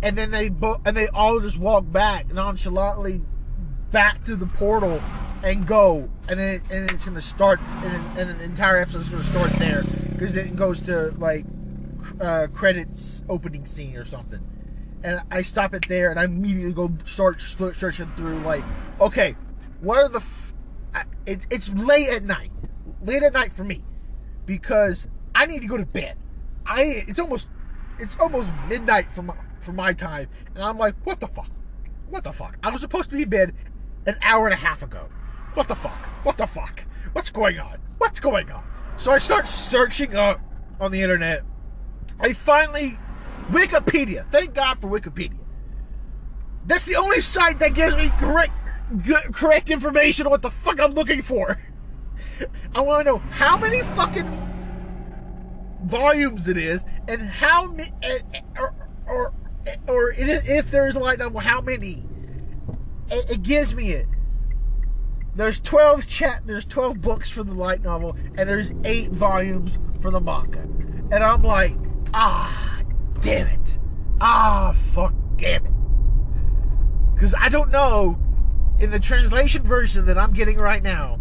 And 0.02 0.18
then 0.18 0.32
they 0.32 0.50
and 0.86 0.96
they 0.96 1.10
all 1.10 1.42
just 1.42 1.58
walk 1.58 1.92
back 1.92 2.32
nonchalantly 2.32 3.22
back 3.92 4.24
through 4.24 4.38
the 4.38 4.48
portal 4.48 5.02
and 5.44 5.68
go, 5.68 6.10
and 6.30 6.40
then 6.40 6.62
and 6.72 6.90
it's 6.90 7.04
gonna 7.04 7.22
start, 7.22 7.60
and, 7.60 8.18
and 8.18 8.40
the 8.40 8.44
entire 8.46 8.78
episode 8.78 9.02
is 9.02 9.10
gonna 9.10 9.24
start 9.24 9.52
there 9.54 9.84
because 10.14 10.34
then 10.34 10.48
it 10.48 10.56
goes 10.56 10.80
to 10.82 11.14
like 11.18 11.46
uh, 12.22 12.48
credits 12.54 13.26
opening 13.28 13.66
scene 13.66 13.98
or 13.98 14.06
something. 14.06 14.40
And 15.04 15.22
I 15.30 15.42
stop 15.42 15.74
it 15.74 15.86
there 15.90 16.12
and 16.12 16.20
I 16.20 16.24
immediately 16.24 16.72
go 16.72 16.92
start 17.04 17.42
searching 17.42 18.10
through, 18.16 18.40
like, 18.40 18.64
okay, 19.02 19.36
what 19.82 19.98
are 19.98 20.10
the. 20.10 20.20
F- 20.20 20.56
it, 21.26 21.46
it's 21.50 21.70
late 21.74 22.08
at 22.08 22.24
night. 22.24 22.52
Late 23.04 23.22
at 23.22 23.34
night 23.34 23.52
for 23.52 23.66
me. 23.66 23.84
Because 24.48 25.06
I 25.36 25.46
need 25.46 25.62
to 25.62 25.68
go 25.68 25.78
to 25.78 25.86
bed. 25.86 26.18
I 26.66 27.04
It's 27.08 27.20
almost. 27.20 27.48
It's 28.00 28.18
almost 28.20 28.50
midnight 28.68 29.12
for 29.14 29.22
my, 29.22 29.36
for 29.60 29.74
my 29.74 29.94
time. 29.94 30.30
And 30.56 30.64
I'm 30.64 30.78
like, 30.78 30.96
what 31.04 31.20
the 31.20 31.28
fuck? 31.28 31.50
What 32.10 32.24
the 32.24 32.32
fuck? 32.32 32.58
I 32.64 32.72
was 32.72 32.82
supposed 32.82 33.10
to 33.10 33.16
be 33.16 33.24
in 33.24 33.30
bed 33.30 33.56
an 34.06 34.18
hour 34.22 34.46
and 34.46 34.54
a 34.54 34.58
half 34.58 34.82
ago. 34.84 35.10
What 35.54 35.68
the 35.68 35.76
fuck? 35.76 36.06
What 36.24 36.38
the 36.38 36.48
fuck? 36.48 36.84
What's 37.14 37.30
going 37.30 37.60
on? 37.60 37.80
What's 38.00 38.20
going 38.20 38.52
on? 38.52 38.64
So 38.98 39.12
I 39.12 39.18
start 39.18 39.48
searching 39.48 40.16
up 40.16 40.40
on 40.80 40.92
the 40.92 41.02
internet 41.02 41.44
I 42.20 42.34
finally 42.34 42.98
Wikipedia. 43.50 44.30
Thank 44.32 44.54
God 44.54 44.80
for 44.80 44.88
Wikipedia. 44.88 45.40
That's 46.66 46.86
the 46.86 46.96
only 46.96 47.22
site 47.22 47.60
that 47.60 47.74
gives 47.74 47.96
me 47.96 48.10
correct 48.18 48.54
good, 49.04 49.34
correct 49.34 49.70
information 49.70 50.26
on 50.26 50.32
what 50.32 50.42
the 50.42 50.52
fuck 50.52 50.80
I'm 50.80 50.94
looking 50.94 51.22
for. 51.22 51.58
I 52.76 52.82
want 52.82 53.06
to 53.06 53.12
know 53.12 53.18
how 53.18 53.58
many 53.58 53.82
fucking 53.82 54.46
volumes 55.86 56.48
it 56.48 56.58
is 56.58 56.84
and 57.08 57.22
how 57.22 57.68
many 57.68 57.92
or 58.58 58.74
or 59.08 59.34
or 59.88 60.12
if 60.18 60.72
there's 60.72 60.96
a 60.96 61.00
light 61.00 61.20
novel, 61.20 61.40
how 61.40 61.62
many. 61.62 62.04
It, 63.10 63.32
it 63.32 63.44
gives 63.44 63.74
me 63.74 63.92
it. 63.92 64.08
There's 65.36 65.60
12 65.60 66.08
chat. 66.08 66.42
There's 66.46 66.66
12 66.66 67.00
books 67.00 67.30
for 67.30 67.44
the 67.44 67.54
light 67.54 67.84
novel, 67.84 68.18
and 68.36 68.50
there's 68.50 68.72
eight 68.84 69.12
volumes 69.12 69.78
for 70.02 70.12
the 70.12 70.20
manga. 70.20 70.62
And 71.12 71.24
I'm 71.24 71.44
like, 71.44 71.76
ah, 72.14 72.82
damn 73.22 73.48
it. 73.48 73.80
Ah, 74.20 74.76
fuck, 74.94 75.14
damn 75.38 75.66
it. 75.66 75.72
Because 77.14 77.34
I 77.40 77.50
don't 77.50 77.72
know, 77.72 78.18
in 78.80 78.92
the 78.92 79.00
translation 79.00 79.64
version 79.64 80.06
that 80.08 80.18
I'm 80.18 80.34
getting 80.34 80.58
right 80.58 80.84
now, 80.84 81.20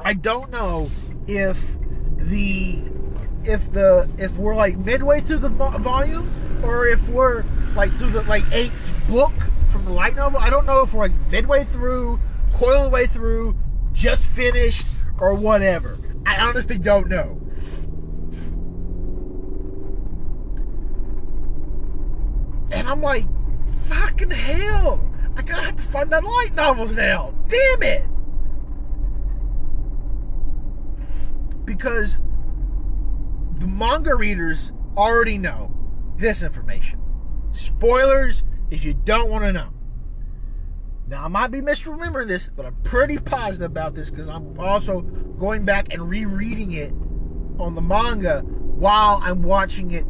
I 0.00 0.14
don't 0.14 0.50
know 0.50 0.90
if 1.26 1.60
the 2.16 2.82
if 3.44 3.72
the 3.72 4.08
if 4.18 4.36
we're 4.36 4.54
like 4.54 4.76
midway 4.78 5.20
through 5.20 5.38
the 5.38 5.48
volume 5.48 6.30
or 6.64 6.86
if 6.86 7.08
we're 7.08 7.44
like 7.74 7.92
through 7.94 8.10
the 8.10 8.22
like 8.22 8.44
eighth 8.52 8.92
book 9.08 9.32
from 9.70 9.84
the 9.84 9.90
light 9.92 10.16
novel. 10.16 10.40
I 10.40 10.50
don't 10.50 10.66
know 10.66 10.80
if 10.80 10.92
we're 10.92 11.08
like 11.08 11.30
midway 11.30 11.64
through, 11.64 12.20
the 12.58 12.90
way 12.92 13.06
through, 13.06 13.56
just 13.92 14.26
finished, 14.26 14.86
or 15.20 15.34
whatever. 15.34 15.98
I 16.26 16.40
honestly 16.40 16.78
don't 16.78 17.08
know. 17.08 17.40
And 22.70 22.86
I'm 22.88 23.00
like, 23.00 23.24
fucking 23.86 24.30
hell. 24.30 25.04
I 25.36 25.42
gotta 25.42 25.62
have 25.62 25.76
to 25.76 25.82
find 25.82 26.10
that 26.10 26.24
light 26.24 26.54
novels 26.54 26.94
now. 26.94 27.32
Damn 27.48 27.82
it. 27.82 28.04
Because 31.68 32.18
the 33.58 33.66
manga 33.66 34.14
readers 34.14 34.72
already 34.96 35.36
know 35.36 35.70
this 36.16 36.42
information. 36.42 36.98
Spoilers 37.52 38.42
if 38.70 38.84
you 38.84 38.94
don't 38.94 39.28
want 39.28 39.44
to 39.44 39.52
know. 39.52 39.68
Now, 41.08 41.26
I 41.26 41.28
might 41.28 41.50
be 41.50 41.60
misremembering 41.60 42.26
this, 42.26 42.48
but 42.56 42.64
I'm 42.64 42.76
pretty 42.84 43.18
positive 43.18 43.70
about 43.70 43.94
this 43.94 44.08
because 44.08 44.28
I'm 44.28 44.58
also 44.58 45.02
going 45.02 45.66
back 45.66 45.92
and 45.92 46.08
rereading 46.08 46.72
it 46.72 46.90
on 47.60 47.74
the 47.74 47.82
manga 47.82 48.40
while 48.40 49.20
I'm 49.22 49.42
watching 49.42 49.90
it 49.90 50.06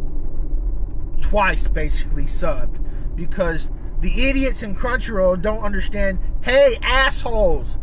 twice, 1.22 1.66
basically 1.66 2.24
subbed. 2.24 2.84
Because 3.16 3.68
the 3.98 4.28
idiots 4.28 4.62
in 4.62 4.76
Crunchyroll 4.76 5.42
don't 5.42 5.64
understand. 5.64 6.20
Hey, 6.40 6.78
assholes! 6.82 7.78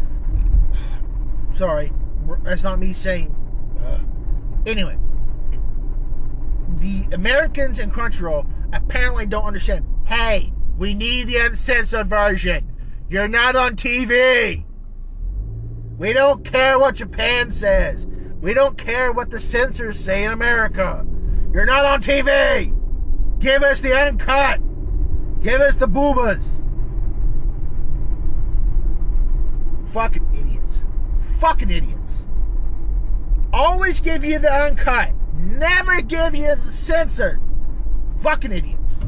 Sorry, 1.53 1.91
that's 2.45 2.63
not 2.63 2.79
me 2.79 2.93
saying. 2.93 3.34
Anyway, 4.65 4.97
the 6.77 7.05
Americans 7.13 7.79
in 7.79 7.91
Crunchyroll 7.91 8.47
apparently 8.73 9.25
don't 9.25 9.45
understand. 9.45 9.85
Hey, 10.05 10.53
we 10.77 10.93
need 10.93 11.27
the 11.27 11.37
uncensored 11.37 12.07
version. 12.07 12.71
You're 13.09 13.27
not 13.27 13.55
on 13.55 13.75
TV. 13.75 14.65
We 15.97 16.13
don't 16.13 16.43
care 16.43 16.77
what 16.77 16.95
Japan 16.95 17.51
says. 17.51 18.07
We 18.41 18.53
don't 18.53 18.77
care 18.77 19.11
what 19.11 19.29
the 19.29 19.39
censors 19.39 19.99
say 19.99 20.23
in 20.23 20.31
America. 20.31 21.05
You're 21.53 21.65
not 21.65 21.85
on 21.85 22.01
TV. 22.01 22.75
Give 23.39 23.63
us 23.63 23.79
the 23.79 23.93
uncut. 23.93 24.59
Give 25.41 25.61
us 25.61 25.75
the 25.75 25.87
boobas. 25.87 26.61
Fucking 29.93 30.27
idiots. 30.33 30.83
Fucking 31.39 31.69
idiots. 31.69 31.94
Always 33.55 34.01
give 34.01 34.25
you 34.25 34.37
the 34.37 34.51
uncut. 34.51 35.11
Never 35.33 36.01
give 36.01 36.35
you 36.35 36.55
the 36.57 36.73
censored. 36.73 37.39
Fucking 38.21 38.51
idiots. 38.51 39.05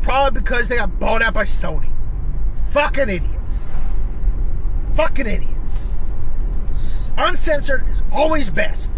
Probably 0.00 0.40
because 0.40 0.68
they 0.68 0.76
got 0.76 0.98
bought 0.98 1.20
out 1.20 1.34
by 1.34 1.42
Sony. 1.42 1.92
Fucking 2.70 3.10
idiots. 3.10 3.68
Fucking 4.94 5.26
idiots. 5.26 5.92
Uncensored 7.18 7.86
is 7.90 8.02
always 8.10 8.48
best. 8.48 8.90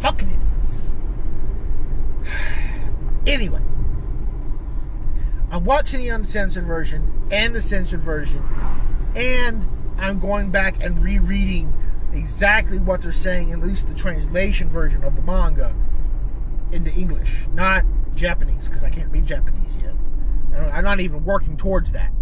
Fucking 0.00 0.28
idiots. 0.28 0.94
anyway, 3.26 3.62
I'm 5.50 5.64
watching 5.64 6.00
the 6.00 6.10
uncensored 6.10 6.66
version 6.66 7.10
and 7.30 7.54
the 7.54 7.62
censored 7.62 8.02
version, 8.02 8.44
and 9.16 9.66
I'm 9.96 10.20
going 10.20 10.50
back 10.50 10.84
and 10.84 11.02
rereading 11.02 11.72
exactly 12.14 12.78
what 12.78 13.02
they're 13.02 13.12
saying, 13.12 13.52
at 13.52 13.60
least 13.60 13.88
the 13.88 13.94
translation 13.94 14.68
version 14.68 15.04
of 15.04 15.16
the 15.16 15.22
manga, 15.22 15.74
into 16.72 16.92
English, 16.92 17.46
not 17.52 17.84
Japanese, 18.14 18.68
because 18.68 18.82
I 18.82 18.90
can't 18.90 19.10
read 19.10 19.26
Japanese 19.26 19.72
yet. 19.80 19.94
I'm 20.72 20.84
not 20.84 21.00
even 21.00 21.24
working 21.24 21.56
towards 21.56 21.92
that. 21.92 22.12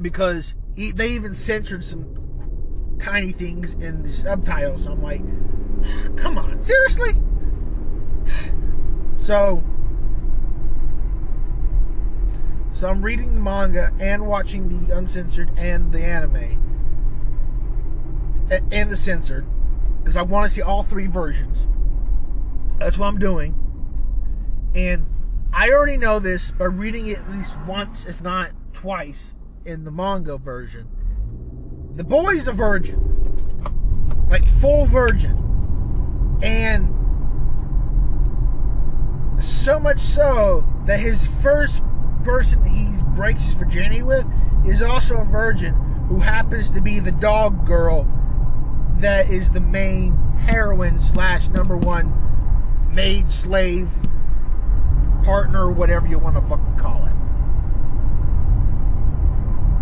Because 0.00 0.54
they 0.76 1.08
even 1.10 1.34
censored 1.34 1.84
some 1.84 2.96
tiny 2.98 3.32
things 3.32 3.74
in 3.74 4.02
the 4.02 4.10
subtitles. 4.10 4.84
So 4.84 4.92
I'm 4.92 5.02
like, 5.02 5.22
come 6.16 6.38
on, 6.38 6.60
seriously? 6.60 7.14
So, 9.16 9.62
so 12.72 12.88
I'm 12.88 13.02
reading 13.02 13.34
the 13.34 13.40
manga 13.40 13.92
and 14.00 14.26
watching 14.26 14.86
the 14.86 14.96
uncensored 14.96 15.52
and 15.58 15.92
the 15.92 16.02
anime 16.02 16.69
and 18.50 18.90
the 18.90 18.96
censored 18.96 19.46
because 19.98 20.16
I 20.16 20.22
want 20.22 20.48
to 20.48 20.54
see 20.54 20.62
all 20.62 20.82
three 20.82 21.06
versions. 21.06 21.66
That's 22.78 22.98
what 22.98 23.06
I'm 23.06 23.18
doing. 23.18 23.54
And 24.74 25.06
I 25.52 25.70
already 25.70 25.96
know 25.96 26.18
this 26.18 26.50
by 26.50 26.64
reading 26.64 27.06
it 27.06 27.18
at 27.18 27.30
least 27.30 27.52
once, 27.66 28.06
if 28.06 28.22
not 28.22 28.50
twice, 28.72 29.34
in 29.64 29.84
the 29.84 29.90
manga 29.90 30.38
version. 30.38 30.88
The 31.96 32.04
boy's 32.04 32.48
a 32.48 32.52
virgin. 32.52 32.98
Like 34.28 34.46
full 34.60 34.86
virgin. 34.86 35.36
And 36.42 36.96
so 39.42 39.78
much 39.78 39.98
so 39.98 40.64
that 40.86 41.00
his 41.00 41.26
first 41.42 41.82
person 42.24 42.64
he 42.64 42.88
breaks 43.14 43.44
his 43.44 43.54
virginity 43.54 44.02
with 44.02 44.26
is 44.66 44.82
also 44.82 45.18
a 45.18 45.24
virgin 45.24 45.74
who 46.08 46.18
happens 46.18 46.70
to 46.70 46.80
be 46.80 47.00
the 47.00 47.12
dog 47.12 47.66
girl 47.66 48.06
that 49.00 49.30
is 49.30 49.50
the 49.50 49.60
main 49.60 50.16
heroine 50.44 50.98
slash 51.00 51.48
number 51.48 51.76
one 51.76 52.14
maid 52.92 53.30
slave 53.30 53.88
partner, 55.24 55.70
whatever 55.70 56.06
you 56.06 56.18
want 56.18 56.36
to 56.36 56.42
fucking 56.42 56.76
call 56.78 57.06
it. 57.06 57.12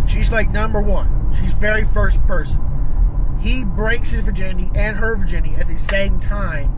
She's 0.08 0.32
like 0.32 0.50
number 0.50 0.80
one. 0.80 1.34
She's 1.38 1.52
very 1.54 1.84
first 1.86 2.20
person. 2.26 2.60
He 3.40 3.64
breaks 3.64 4.10
his 4.10 4.22
virginity 4.22 4.70
and 4.74 4.96
her 4.96 5.14
virginity 5.16 5.54
at 5.56 5.68
the 5.68 5.76
same 5.76 6.18
time. 6.20 6.74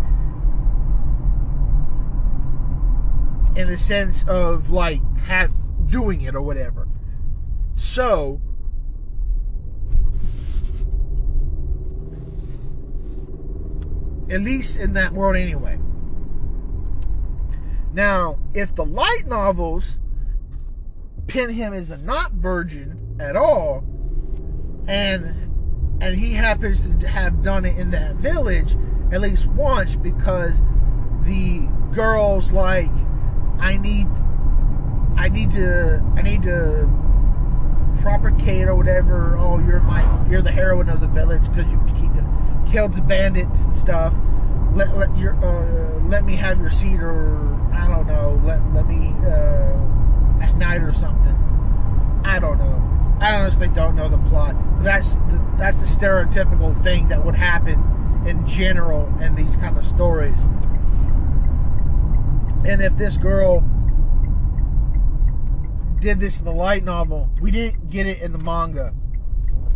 In 3.56 3.68
the 3.68 3.78
sense 3.78 4.24
of 4.28 4.70
like 4.70 5.00
have 5.20 5.50
doing 5.88 6.20
it 6.20 6.34
or 6.34 6.42
whatever. 6.42 6.86
So 7.76 8.40
at 14.30 14.40
least 14.40 14.76
in 14.76 14.92
that 14.94 15.12
world 15.12 15.36
anyway. 15.36 15.78
Now, 17.92 18.38
if 18.54 18.74
the 18.74 18.84
light 18.84 19.26
novels 19.26 19.98
pin 21.26 21.50
him 21.50 21.74
as 21.74 21.90
a 21.90 21.98
not 21.98 22.32
virgin 22.32 23.16
at 23.20 23.36
all, 23.36 23.84
and 24.86 25.36
and 26.00 26.16
he 26.16 26.32
happens 26.32 26.80
to 26.80 27.08
have 27.08 27.42
done 27.42 27.64
it 27.64 27.76
in 27.76 27.90
that 27.90 28.16
village 28.16 28.76
at 29.12 29.20
least 29.20 29.46
once 29.48 29.96
because 29.96 30.62
the 31.24 31.68
girl's 31.92 32.52
like, 32.52 32.90
I 33.58 33.76
need, 33.76 34.06
I 35.16 35.28
need 35.28 35.50
to, 35.52 36.02
I 36.16 36.22
need 36.22 36.42
to 36.44 36.88
propagate 38.00 38.68
or 38.68 38.76
whatever. 38.76 39.36
Oh, 39.36 39.58
you're 39.58 39.80
my, 39.80 40.28
you're 40.30 40.42
the 40.42 40.52
heroine 40.52 40.88
of 40.88 41.00
the 41.00 41.08
village 41.08 41.42
because 41.50 41.70
you 41.70 41.78
killed 42.70 42.94
the 42.94 43.02
bandits 43.02 43.64
and 43.64 43.74
stuff 43.76 44.14
let 44.74 44.96
let 44.96 45.16
your 45.16 45.34
uh, 45.44 46.00
let 46.08 46.24
me 46.24 46.36
have 46.36 46.60
your 46.60 46.70
seat 46.70 47.00
or 47.00 47.36
I 47.72 47.88
don't 47.88 48.06
know 48.06 48.40
let 48.44 48.60
let 48.72 48.86
me 48.86 49.14
uh, 49.26 49.80
at 50.40 50.56
night 50.56 50.82
or 50.82 50.92
something. 50.92 51.36
I 52.24 52.38
don't 52.38 52.58
know. 52.58 53.16
I 53.20 53.34
honestly 53.34 53.68
don't 53.68 53.96
know 53.96 54.08
the 54.08 54.18
plot. 54.18 54.56
That's 54.82 55.14
the, 55.14 55.54
that's 55.58 55.76
the 55.76 55.86
stereotypical 55.86 56.82
thing 56.82 57.08
that 57.08 57.24
would 57.24 57.34
happen 57.34 58.24
in 58.26 58.46
general 58.46 59.12
in 59.20 59.34
these 59.34 59.56
kind 59.56 59.76
of 59.76 59.84
stories. 59.84 60.42
And 62.64 62.82
if 62.82 62.96
this 62.96 63.18
girl 63.18 63.60
did 66.00 66.20
this 66.20 66.38
in 66.38 66.44
the 66.46 66.52
light 66.52 66.84
novel, 66.84 67.30
we 67.40 67.50
didn't 67.50 67.90
get 67.90 68.06
it 68.06 68.22
in 68.22 68.32
the 68.32 68.38
manga. 68.38 68.94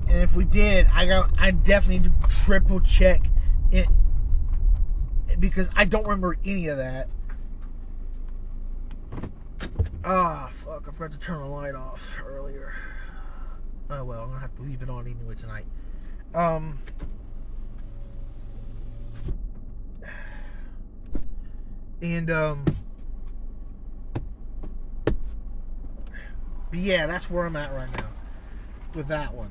And 0.09 0.23
if 0.23 0.35
we 0.37 0.45
did, 0.45 0.87
I 0.93 1.07
got 1.07 1.31
I 1.39 1.51
definitely 1.51 2.09
need 2.09 2.23
to 2.23 2.29
triple 2.29 2.81
check 2.81 3.23
it 3.73 3.89
because 5.39 5.69
I 5.75 5.85
don't 5.85 6.05
remember 6.05 6.37
any 6.45 6.69
of 6.69 6.77
that. 6.77 7.11
Ah, 10.05 10.51
fuck! 10.53 10.87
I 10.89 10.93
forgot 10.93 11.13
to 11.13 11.19
turn 11.19 11.41
the 11.41 11.47
light 11.47 11.75
off 11.75 12.21
earlier. 12.25 12.75
Oh 13.91 14.05
well, 14.05 14.23
I'm 14.23 14.29
gonna 14.29 14.41
have 14.41 14.55
to 14.57 14.63
leave 14.63 14.83
it 14.83 14.91
on 14.91 15.07
anyway 15.07 15.35
tonight. 15.35 15.67
Um. 16.35 16.79
And 22.03 22.31
um. 22.31 22.65
But 25.05 26.79
yeah, 26.79 27.07
that's 27.07 27.31
where 27.31 27.47
I'm 27.47 27.57
at 27.57 27.73
right 27.73 27.91
now 27.97 28.09
with 28.95 29.09
that 29.09 29.33
one. 29.33 29.51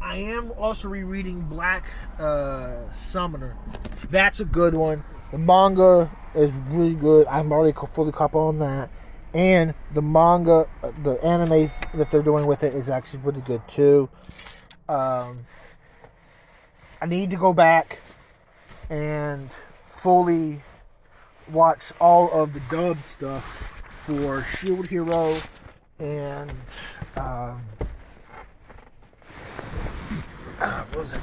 I 0.00 0.16
am 0.16 0.52
also 0.52 0.88
rereading 0.88 1.42
Black 1.42 1.84
uh, 2.18 2.90
Summoner. 2.94 3.56
That's 4.10 4.40
a 4.40 4.44
good 4.44 4.74
one. 4.74 5.04
The 5.30 5.38
manga 5.38 6.10
is 6.34 6.50
really 6.68 6.94
good. 6.94 7.26
I'm 7.26 7.52
already 7.52 7.76
fully 7.92 8.10
caught 8.10 8.34
on 8.34 8.58
that. 8.60 8.90
And 9.34 9.74
the 9.92 10.02
manga, 10.02 10.68
uh, 10.82 10.90
the 11.02 11.22
anime 11.24 11.70
that 11.94 12.10
they're 12.10 12.22
doing 12.22 12.46
with 12.46 12.64
it 12.64 12.74
is 12.74 12.88
actually 12.88 13.20
pretty 13.20 13.40
good 13.42 13.66
too. 13.68 14.08
Um, 14.88 15.46
I 17.00 17.06
need 17.06 17.30
to 17.30 17.36
go 17.36 17.52
back 17.52 18.00
and 18.88 19.50
fully 19.86 20.62
watch 21.50 21.92
all 22.00 22.30
of 22.32 22.54
the 22.54 22.60
dub 22.70 22.98
stuff 23.06 23.44
for 24.04 24.42
Shield 24.56 24.88
Hero 24.88 25.36
and 26.00 26.50
um, 27.16 27.62
uh, 30.60 30.82
what 30.92 30.96
was 30.96 31.14
it? 31.14 31.20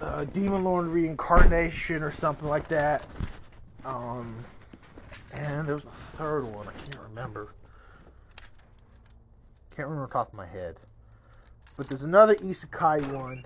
Uh, 0.00 0.24
Demon 0.24 0.64
Lord 0.64 0.86
Reincarnation 0.86 2.02
or 2.02 2.10
something 2.10 2.48
like 2.48 2.68
that. 2.68 3.06
Um, 3.84 4.44
and 5.34 5.66
there 5.66 5.74
was 5.74 5.84
a 5.84 6.16
third 6.16 6.44
one. 6.44 6.68
I 6.68 6.72
can't 6.72 6.98
remember. 7.08 7.48
Can't 9.76 9.88
remember 9.88 10.12
top 10.12 10.28
of 10.28 10.34
my 10.34 10.46
head. 10.46 10.76
But 11.76 11.88
there's 11.88 12.02
another 12.02 12.36
isekai 12.36 13.12
one, 13.12 13.44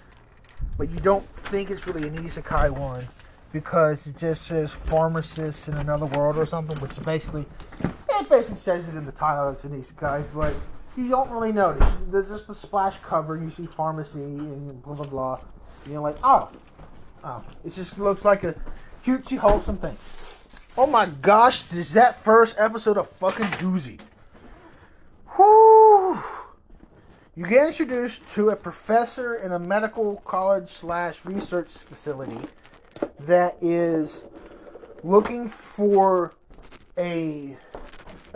but 0.77 0.91
you 0.91 0.97
don't 0.97 1.27
think 1.45 1.71
it's 1.71 1.87
really 1.87 2.07
an 2.07 2.17
isekai 2.19 2.71
one 2.71 3.07
because 3.53 4.07
it 4.07 4.19
just 4.19 4.45
says 4.47 4.71
pharmacist 4.71 5.69
in 5.69 5.75
another 5.79 6.05
world 6.05 6.37
or 6.37 6.45
something, 6.45 6.77
which 6.79 7.03
basically 7.05 7.47
it 7.83 8.29
basically 8.29 8.59
says 8.59 8.89
it 8.89 8.95
in 8.95 9.07
the 9.07 9.13
title 9.13 9.51
it's 9.51 9.65
an 9.65 9.71
isekai, 9.81 10.25
but 10.35 10.55
you 10.99 11.09
don't 11.09 11.31
really 11.31 11.53
notice. 11.53 11.89
There's 12.11 12.27
just 12.27 12.49
the 12.49 12.55
splash 12.55 12.99
cover, 12.99 13.37
you 13.37 13.51
see 13.51 13.67
pharmacy 13.67 14.21
and 14.21 14.83
blah 14.83 14.95
blah 14.95 15.07
blah. 15.07 15.41
And 15.85 15.93
you're 15.93 16.03
like, 16.03 16.17
oh, 16.25 16.51
oh, 17.23 17.45
it 17.65 17.73
just 17.73 17.99
looks 17.99 18.25
like 18.25 18.43
a 18.43 18.55
cutesy 19.05 19.39
wholesome 19.39 19.77
thing. 19.77 19.97
Oh 20.77 20.87
my 20.87 21.07
gosh, 21.07 21.73
is 21.73 21.93
that 21.93 22.25
first 22.25 22.57
episode 22.59 22.99
of 22.99 23.09
fucking 23.11 23.47
doozy? 23.47 24.01
Whoo! 25.39 26.19
You 27.37 27.47
get 27.47 27.69
introduced 27.69 28.29
to 28.35 28.51
a 28.51 28.57
professor 28.57 29.37
in 29.37 29.53
a 29.53 29.59
medical 29.59 30.17
college 30.25 30.69
slash 30.69 31.25
research 31.25 31.69
facility 31.71 32.41
that 33.21 33.57
is 33.61 34.25
looking 35.05 35.49
for 35.49 36.33
a 36.97 37.57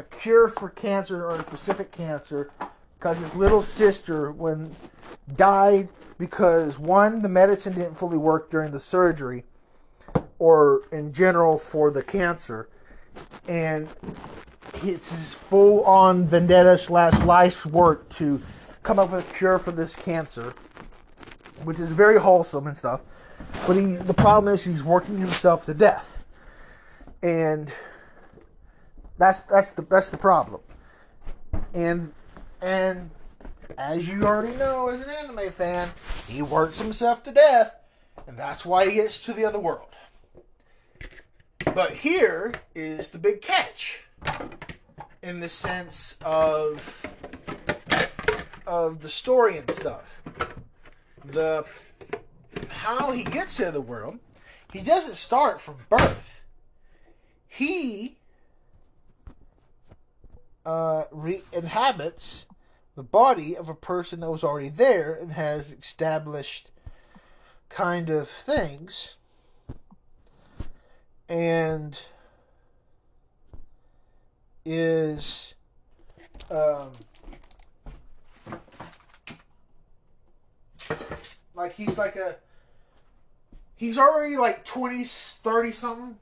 a 0.03 0.17
cure 0.17 0.49
for 0.49 0.71
cancer 0.71 1.25
or 1.25 1.37
a 1.37 1.43
specific 1.43 1.93
cancer 1.93 2.51
because 2.99 3.19
his 3.19 3.35
little 3.35 3.63
sister 3.63 4.31
when 4.31 4.71
died 5.37 5.89
because 6.19 6.79
one 6.79 7.23
the 7.23 7.29
medicine 7.29 7.75
didn't 7.75 7.95
fully 7.95 8.17
work 8.17 8.51
during 8.51 8.71
the 8.73 8.81
surgery 8.81 9.45
or 10.39 10.83
in 10.93 11.13
general 11.13 11.57
for 11.57 11.91
the 11.91 12.03
cancer 12.03 12.69
and 13.49 13.89
it's 14.75 15.11
his 15.11 15.35
full 15.35 15.85
on 15.85 16.25
vendetta 16.27 16.77
slash 16.79 17.19
life's 17.25 17.67
work 17.67 18.09
to 18.17 18.41
come 18.83 18.99
up 18.99 19.11
with 19.13 19.29
a 19.29 19.35
cure 19.35 19.59
for 19.59 19.73
this 19.73 19.95
cancer 19.95 20.55
which 21.65 21.79
is 21.79 21.91
very 21.91 22.19
wholesome 22.19 22.67
and 22.67 22.77
stuff. 22.77 23.01
But 23.67 23.77
he 23.77 23.95
the 23.95 24.15
problem 24.15 24.53
is 24.53 24.65
he's 24.65 24.83
working 24.83 25.19
himself 25.19 25.67
to 25.67 25.75
death. 25.75 26.25
And 27.23 27.73
that's 29.19 29.41
that's 29.41 29.71
the 29.71 29.83
that's 29.83 30.09
the 30.09 30.17
problem. 30.17 30.61
And 31.75 32.13
and 32.61 33.11
as 33.79 34.09
you 34.09 34.23
already 34.23 34.57
know 34.57 34.89
as 34.89 35.01
an 35.01 35.11
anime 35.11 35.53
fan, 35.53 35.91
he 36.29 36.43
works 36.43 36.79
himself 36.79 37.23
to 37.25 37.33
death, 37.33 37.77
and 38.27 38.37
that's 38.37 38.65
why 38.65 38.89
he 38.89 38.95
gets 38.95 39.21
to 39.25 39.33
the 39.33 39.45
other 39.45 39.59
world. 39.59 39.89
But 41.75 41.93
here 41.93 42.53
is 42.75 43.09
the 43.09 43.19
big 43.19 43.41
catch. 43.41 44.05
In 45.23 45.41
the 45.41 45.49
sense 45.49 46.19
of 46.25 47.07
of 48.67 49.01
the 49.01 49.09
story 49.09 49.57
and 49.57 49.71
stuff. 49.71 50.23
The 51.25 51.65
how 52.69 53.13
he 53.13 53.23
gets 53.23 53.57
to 53.59 53.71
the 53.71 53.81
world, 53.81 54.19
he 54.73 54.81
doesn't 54.81 55.15
start 55.15 55.61
from 55.61 55.77
birth. 55.89 56.45
He 57.47 58.19
uh, 60.65 61.05
re- 61.11 61.43
inhabits 61.53 62.47
the 62.95 63.03
body 63.03 63.57
of 63.57 63.69
a 63.69 63.75
person 63.75 64.21
that 64.21 64.31
was 64.31 64.45
already 64.45 64.69
there 64.69 65.15
and 65.15 65.33
has 65.33 65.73
established 65.73 66.71
kind 67.69 68.11
of 68.11 68.29
things. 68.29 69.17
And 71.29 71.99
is 74.65 75.55
um, 76.51 76.93
like 81.55 81.75
he's 81.75 81.99
like 81.99 82.17
a 82.17 82.37
he's 83.75 83.99
already 83.99 84.37
like 84.37 84.65
20 84.65 85.05
30 85.05 85.73
something 85.73 86.17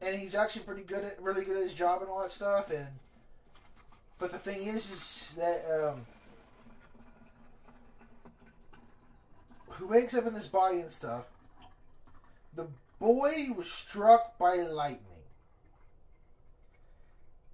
and 0.00 0.16
he's 0.16 0.34
actually 0.34 0.62
pretty 0.62 0.82
good 0.82 1.04
at 1.04 1.20
really 1.20 1.44
good 1.44 1.56
at 1.56 1.62
his 1.62 1.74
job 1.74 2.02
and 2.02 2.10
all 2.10 2.22
that 2.22 2.30
stuff. 2.30 2.70
And 2.70 2.88
but 4.18 4.32
the 4.32 4.38
thing 4.38 4.62
is, 4.64 4.90
is 4.90 5.34
that 5.36 5.64
um, 5.70 6.06
who 9.78 9.86
wakes 9.86 10.14
up 10.14 10.26
in 10.26 10.34
this 10.34 10.48
body 10.48 10.80
and 10.80 10.90
stuff. 10.90 11.26
The 12.54 12.66
boy 12.98 13.48
was 13.56 13.70
struck 13.70 14.36
by 14.38 14.56
lightning, 14.56 15.22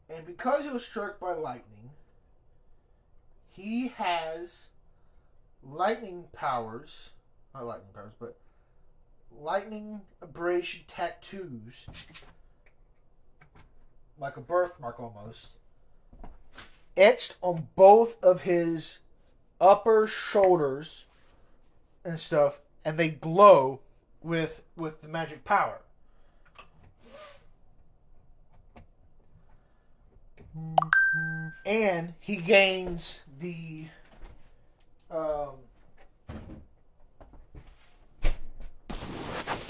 and 0.09 0.25
because 0.25 0.63
he 0.63 0.71
was 0.71 0.85
struck 0.85 1.21
by 1.21 1.35
lightning, 1.35 1.91
he 3.51 3.89
has 3.89 4.69
lightning 5.63 6.25
powers. 6.33 7.11
Not 7.55 7.65
lightning 7.65 7.91
powers, 7.95 8.13
but 8.19 8.37
lightning 9.41 10.01
abrasion 10.21 10.85
tattoos 10.87 11.87
like 14.19 14.37
a 14.37 14.41
birthmark 14.41 15.01
almost, 15.01 15.57
etched 16.97 17.37
on 17.43 17.69
both 17.75 18.23
of 18.23 18.43
his 18.43 18.99
upper 19.61 20.07
shoulders 20.07 21.05
and 22.05 22.19
stuff, 22.19 22.61
and 22.85 22.99
they 22.99 23.11
glow 23.11 23.81
with 24.23 24.63
with 24.77 25.01
the 25.03 25.09
magic 25.09 25.45
power. 25.45 25.81
And 31.67 32.15
he 32.21 32.37
gains 32.37 33.21
the 33.41 33.87
um, 35.11 35.57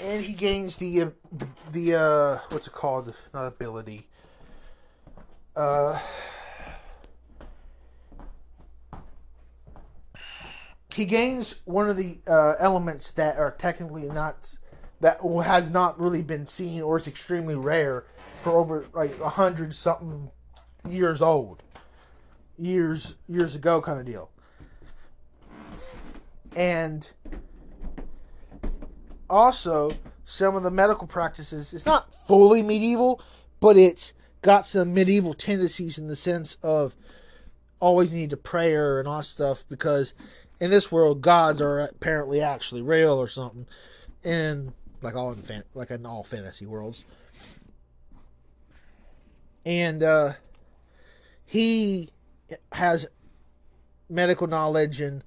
and 0.05 0.23
he 0.23 0.33
gains 0.33 0.77
the 0.77 1.01
uh, 1.01 1.09
the 1.71 1.95
uh, 1.95 2.39
what's 2.49 2.67
it 2.67 2.73
called? 2.73 3.13
Not 3.33 3.47
ability. 3.47 4.07
Uh, 5.55 5.99
he 10.93 11.05
gains 11.05 11.55
one 11.65 11.89
of 11.89 11.97
the 11.97 12.19
uh, 12.27 12.53
elements 12.59 13.11
that 13.11 13.37
are 13.37 13.51
technically 13.51 14.03
not 14.03 14.55
that 15.01 15.19
has 15.43 15.71
not 15.71 15.99
really 15.99 16.21
been 16.21 16.45
seen 16.45 16.81
or 16.81 16.97
is 16.97 17.07
extremely 17.07 17.55
rare 17.55 18.05
for 18.43 18.57
over 18.57 18.85
like 18.93 19.19
a 19.19 19.29
hundred 19.29 19.73
something 19.73 20.29
years 20.87 21.21
old, 21.21 21.63
years 22.57 23.15
years 23.27 23.55
ago 23.55 23.81
kind 23.81 23.99
of 23.99 24.05
deal, 24.05 24.29
and 26.55 27.09
also 29.29 29.91
some 30.25 30.55
of 30.55 30.63
the 30.63 30.71
medical 30.71 31.07
practices. 31.07 31.73
It's 31.73 31.85
not 31.85 32.13
fully 32.27 32.63
medieval, 32.63 33.21
but 33.59 33.77
it's 33.77 34.13
got 34.41 34.65
some 34.65 34.93
medieval 34.93 35.33
tendencies 35.33 35.97
in 35.97 36.07
the 36.07 36.15
sense 36.15 36.57
of 36.61 36.95
always 37.79 38.11
need 38.13 38.29
to 38.29 38.37
prayer 38.37 38.99
and 38.99 39.07
all 39.07 39.21
stuff 39.21 39.65
because 39.69 40.13
in 40.59 40.69
this 40.69 40.91
world 40.91 41.21
gods 41.21 41.61
are 41.61 41.79
apparently 41.79 42.41
actually 42.41 42.81
real 42.81 43.13
or 43.13 43.27
something 43.27 43.65
and 44.23 44.73
like 45.01 45.15
all 45.15 45.31
in 45.31 45.41
fan, 45.41 45.63
like 45.73 45.91
in 45.91 46.05
all 46.05 46.23
fantasy 46.23 46.65
worlds 46.65 47.05
and 49.65 50.03
uh 50.03 50.33
he 51.45 52.09
has 52.71 53.07
medical 54.09 54.47
knowledge 54.47 55.01
and 55.01 55.23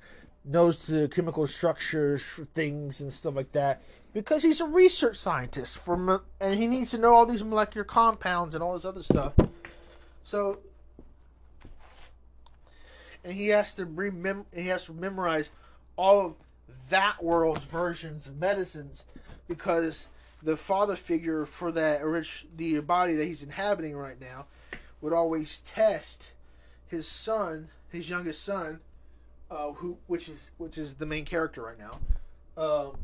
knows 0.49 0.79
the 0.87 1.09
chemical 1.09 1.47
structures 1.47 2.23
for 2.23 2.45
things 2.45 3.01
and 3.01 3.13
stuff 3.13 3.35
like 3.35 3.53
that 3.53 3.83
because 4.15 4.43
he's 4.43 4.61
a 4.61 4.67
research 4.67 5.17
scientist 5.17 5.87
mo- 5.87 6.23
and 6.41 6.59
he 6.59 6.67
needs 6.67 6.91
to 6.91 6.99
know 6.99 7.15
all 7.15 7.27
these 7.27 7.45
molecular 7.45 7.85
compounds 7.85 8.55
and 8.55 8.65
all 8.65 8.75
this 8.75 8.85
other 8.85 9.03
stuff. 9.03 9.35
So 10.25 10.59
and 13.25 13.33
he 13.33 13.49
has 13.49 13.75
to 13.75 13.85
remem- 13.85 14.47
he 14.55 14.69
has 14.69 14.87
to 14.87 14.93
memorize 14.93 15.51
all 15.97 16.25
of 16.25 16.35
that 16.89 17.23
world's 17.23 17.65
versions 17.65 18.27
of 18.27 18.39
medicines 18.39 19.05
because 19.47 20.07
the 20.43 20.57
father 20.57 20.97
figure 20.97 21.45
for 21.45 21.73
that 21.73 22.05
rich 22.05 22.47
the 22.57 22.79
body 22.81 23.15
that 23.15 23.27
he's 23.27 23.43
inhabiting 23.43 23.97
right 23.97 24.21
now 24.21 24.47
would 25.01 25.13
always 25.13 25.59
test 25.59 26.33
his 26.87 27.07
son, 27.07 27.69
his 27.91 28.09
youngest 28.09 28.43
son, 28.43 28.81
uh, 29.51 29.73
who 29.73 29.97
which 30.07 30.29
is 30.29 30.51
which 30.59 30.79
is 30.79 30.95
the 30.95 31.07
main 31.07 31.25
character 31.25 31.63
right 31.63 31.79
now, 31.79 32.63
um, 32.63 32.97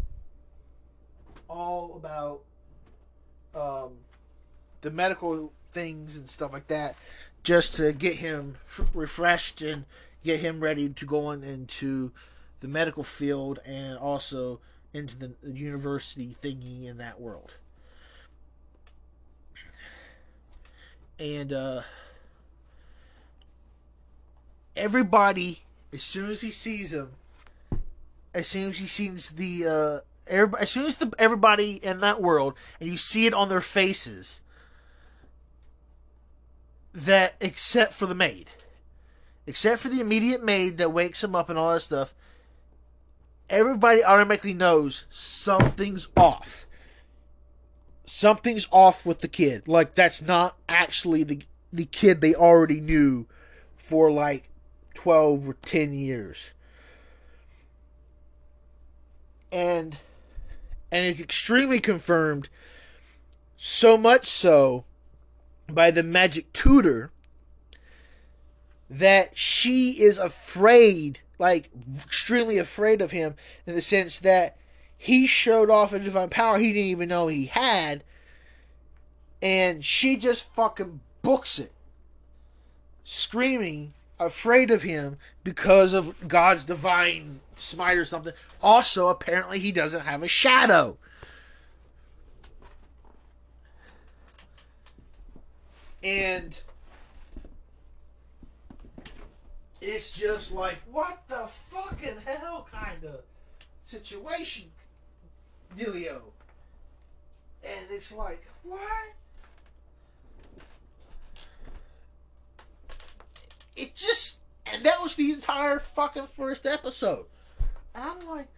all 1.48 1.94
about 1.96 2.40
um, 3.54 3.92
the 4.80 4.90
medical 4.90 5.52
things 5.72 6.16
and 6.16 6.28
stuff 6.28 6.52
like 6.52 6.68
that, 6.68 6.96
just 7.42 7.74
to 7.74 7.92
get 7.92 8.16
him 8.16 8.56
f- 8.66 8.88
refreshed 8.94 9.62
and 9.62 9.84
get 10.24 10.40
him 10.40 10.60
ready 10.60 10.88
to 10.88 11.04
go 11.04 11.26
on 11.26 11.42
into 11.44 12.12
the 12.60 12.68
medical 12.68 13.02
field 13.02 13.58
and 13.64 13.98
also 13.98 14.60
into 14.92 15.16
the 15.16 15.32
university 15.42 16.36
thingy 16.42 16.86
in 16.86 16.98
that 16.98 17.20
world. 17.20 17.52
And 21.18 21.52
uh, 21.52 21.82
everybody, 24.76 25.62
as 25.94 26.02
soon 26.02 26.28
as 26.28 26.40
he 26.40 26.50
sees 26.50 26.92
him, 26.92 27.12
as 28.34 28.48
soon 28.48 28.70
as 28.70 28.78
he 28.78 28.86
sees 28.86 29.30
the, 29.30 29.64
uh, 29.64 29.98
everybody, 30.26 30.62
as 30.62 30.70
soon 30.70 30.86
as 30.86 30.96
the 30.96 31.12
everybody 31.20 31.82
in 31.84 32.00
that 32.00 32.20
world, 32.20 32.54
and 32.80 32.90
you 32.90 32.98
see 32.98 33.26
it 33.26 33.32
on 33.32 33.48
their 33.48 33.60
faces, 33.60 34.40
that 36.92 37.36
except 37.40 37.92
for 37.92 38.06
the 38.06 38.14
maid, 38.14 38.50
except 39.46 39.80
for 39.80 39.88
the 39.88 40.00
immediate 40.00 40.42
maid 40.42 40.78
that 40.78 40.92
wakes 40.92 41.22
him 41.22 41.36
up 41.36 41.48
and 41.48 41.56
all 41.56 41.72
that 41.72 41.80
stuff, 41.80 42.12
everybody 43.48 44.02
automatically 44.02 44.54
knows 44.54 45.04
something's 45.10 46.08
off. 46.16 46.66
Something's 48.04 48.66
off 48.72 49.06
with 49.06 49.20
the 49.20 49.28
kid. 49.28 49.68
Like 49.68 49.94
that's 49.94 50.20
not 50.20 50.56
actually 50.68 51.22
the 51.22 51.42
the 51.72 51.84
kid 51.84 52.20
they 52.20 52.34
already 52.34 52.80
knew 52.80 53.26
for 53.76 54.10
like 54.10 54.50
12 54.94 55.48
or 55.48 55.54
10 55.54 55.92
years. 55.92 56.50
And 59.52 59.98
and 60.90 61.04
it's 61.06 61.20
extremely 61.20 61.80
confirmed 61.80 62.48
so 63.56 63.96
much 63.96 64.26
so 64.26 64.84
by 65.72 65.90
the 65.90 66.02
magic 66.02 66.52
tutor 66.52 67.10
that 68.90 69.36
she 69.36 69.92
is 70.00 70.18
afraid 70.18 71.20
like 71.38 71.70
extremely 71.96 72.58
afraid 72.58 73.00
of 73.00 73.10
him 73.10 73.34
in 73.66 73.74
the 73.74 73.80
sense 73.80 74.18
that 74.20 74.56
he 74.96 75.26
showed 75.26 75.70
off 75.70 75.92
a 75.92 75.98
divine 75.98 76.28
power 76.28 76.58
he 76.58 76.72
didn't 76.72 76.90
even 76.90 77.08
know 77.08 77.26
he 77.26 77.46
had 77.46 78.04
and 79.42 79.84
she 79.84 80.16
just 80.16 80.54
fucking 80.54 81.00
books 81.22 81.58
it 81.58 81.72
screaming 83.04 83.92
afraid 84.18 84.70
of 84.70 84.82
him 84.82 85.18
because 85.42 85.92
of 85.92 86.28
God's 86.28 86.64
divine 86.64 87.40
smite 87.54 87.98
or 87.98 88.04
something. 88.04 88.32
Also 88.62 89.08
apparently 89.08 89.58
he 89.58 89.72
doesn't 89.72 90.02
have 90.02 90.22
a 90.22 90.28
shadow. 90.28 90.96
And 96.02 96.60
it's 99.80 100.10
just 100.10 100.52
like 100.52 100.78
what 100.90 101.22
the 101.28 101.46
fucking 101.46 102.16
hell 102.24 102.66
kind 102.70 103.04
of 103.04 103.20
situation 103.84 104.64
dealio 105.76 106.20
and 107.62 107.86
it's 107.90 108.12
like 108.12 108.46
what 108.62 108.80
it 113.76 113.94
just 113.94 114.38
and 114.66 114.84
that 114.84 115.02
was 115.02 115.14
the 115.14 115.32
entire 115.32 115.78
fucking 115.78 116.26
first 116.26 116.66
episode 116.66 117.26
and 117.94 118.04
i'm 118.04 118.28
like 118.28 118.48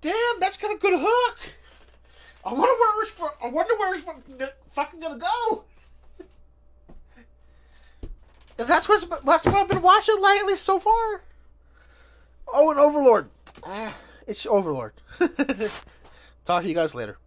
damn 0.00 0.40
that's 0.40 0.56
got 0.56 0.74
a 0.74 0.78
good 0.78 0.94
hook 0.96 1.38
i 2.44 2.52
wonder 2.52 2.74
where 2.74 3.02
it's 3.02 3.10
fu- 3.10 3.26
i 3.42 3.48
wonder 3.48 3.76
where 3.76 3.94
it's 3.94 4.02
fucking, 4.04 4.40
fucking 4.72 5.00
gonna 5.00 5.18
go 5.18 5.64
and 8.58 8.68
that's 8.68 8.88
what's 8.88 9.06
that's 9.06 9.44
what 9.44 9.54
I've 9.54 9.68
been 9.68 9.82
watching 9.82 10.20
lately 10.20 10.56
so 10.56 10.78
far. 10.78 11.20
Oh, 12.48 12.70
and 12.70 12.80
Overlord. 12.80 13.28
Ah, 13.62 13.94
it's 14.26 14.46
Overlord. 14.46 14.92
Talk 16.44 16.62
to 16.62 16.68
you 16.68 16.74
guys 16.74 16.94
later. 16.94 17.18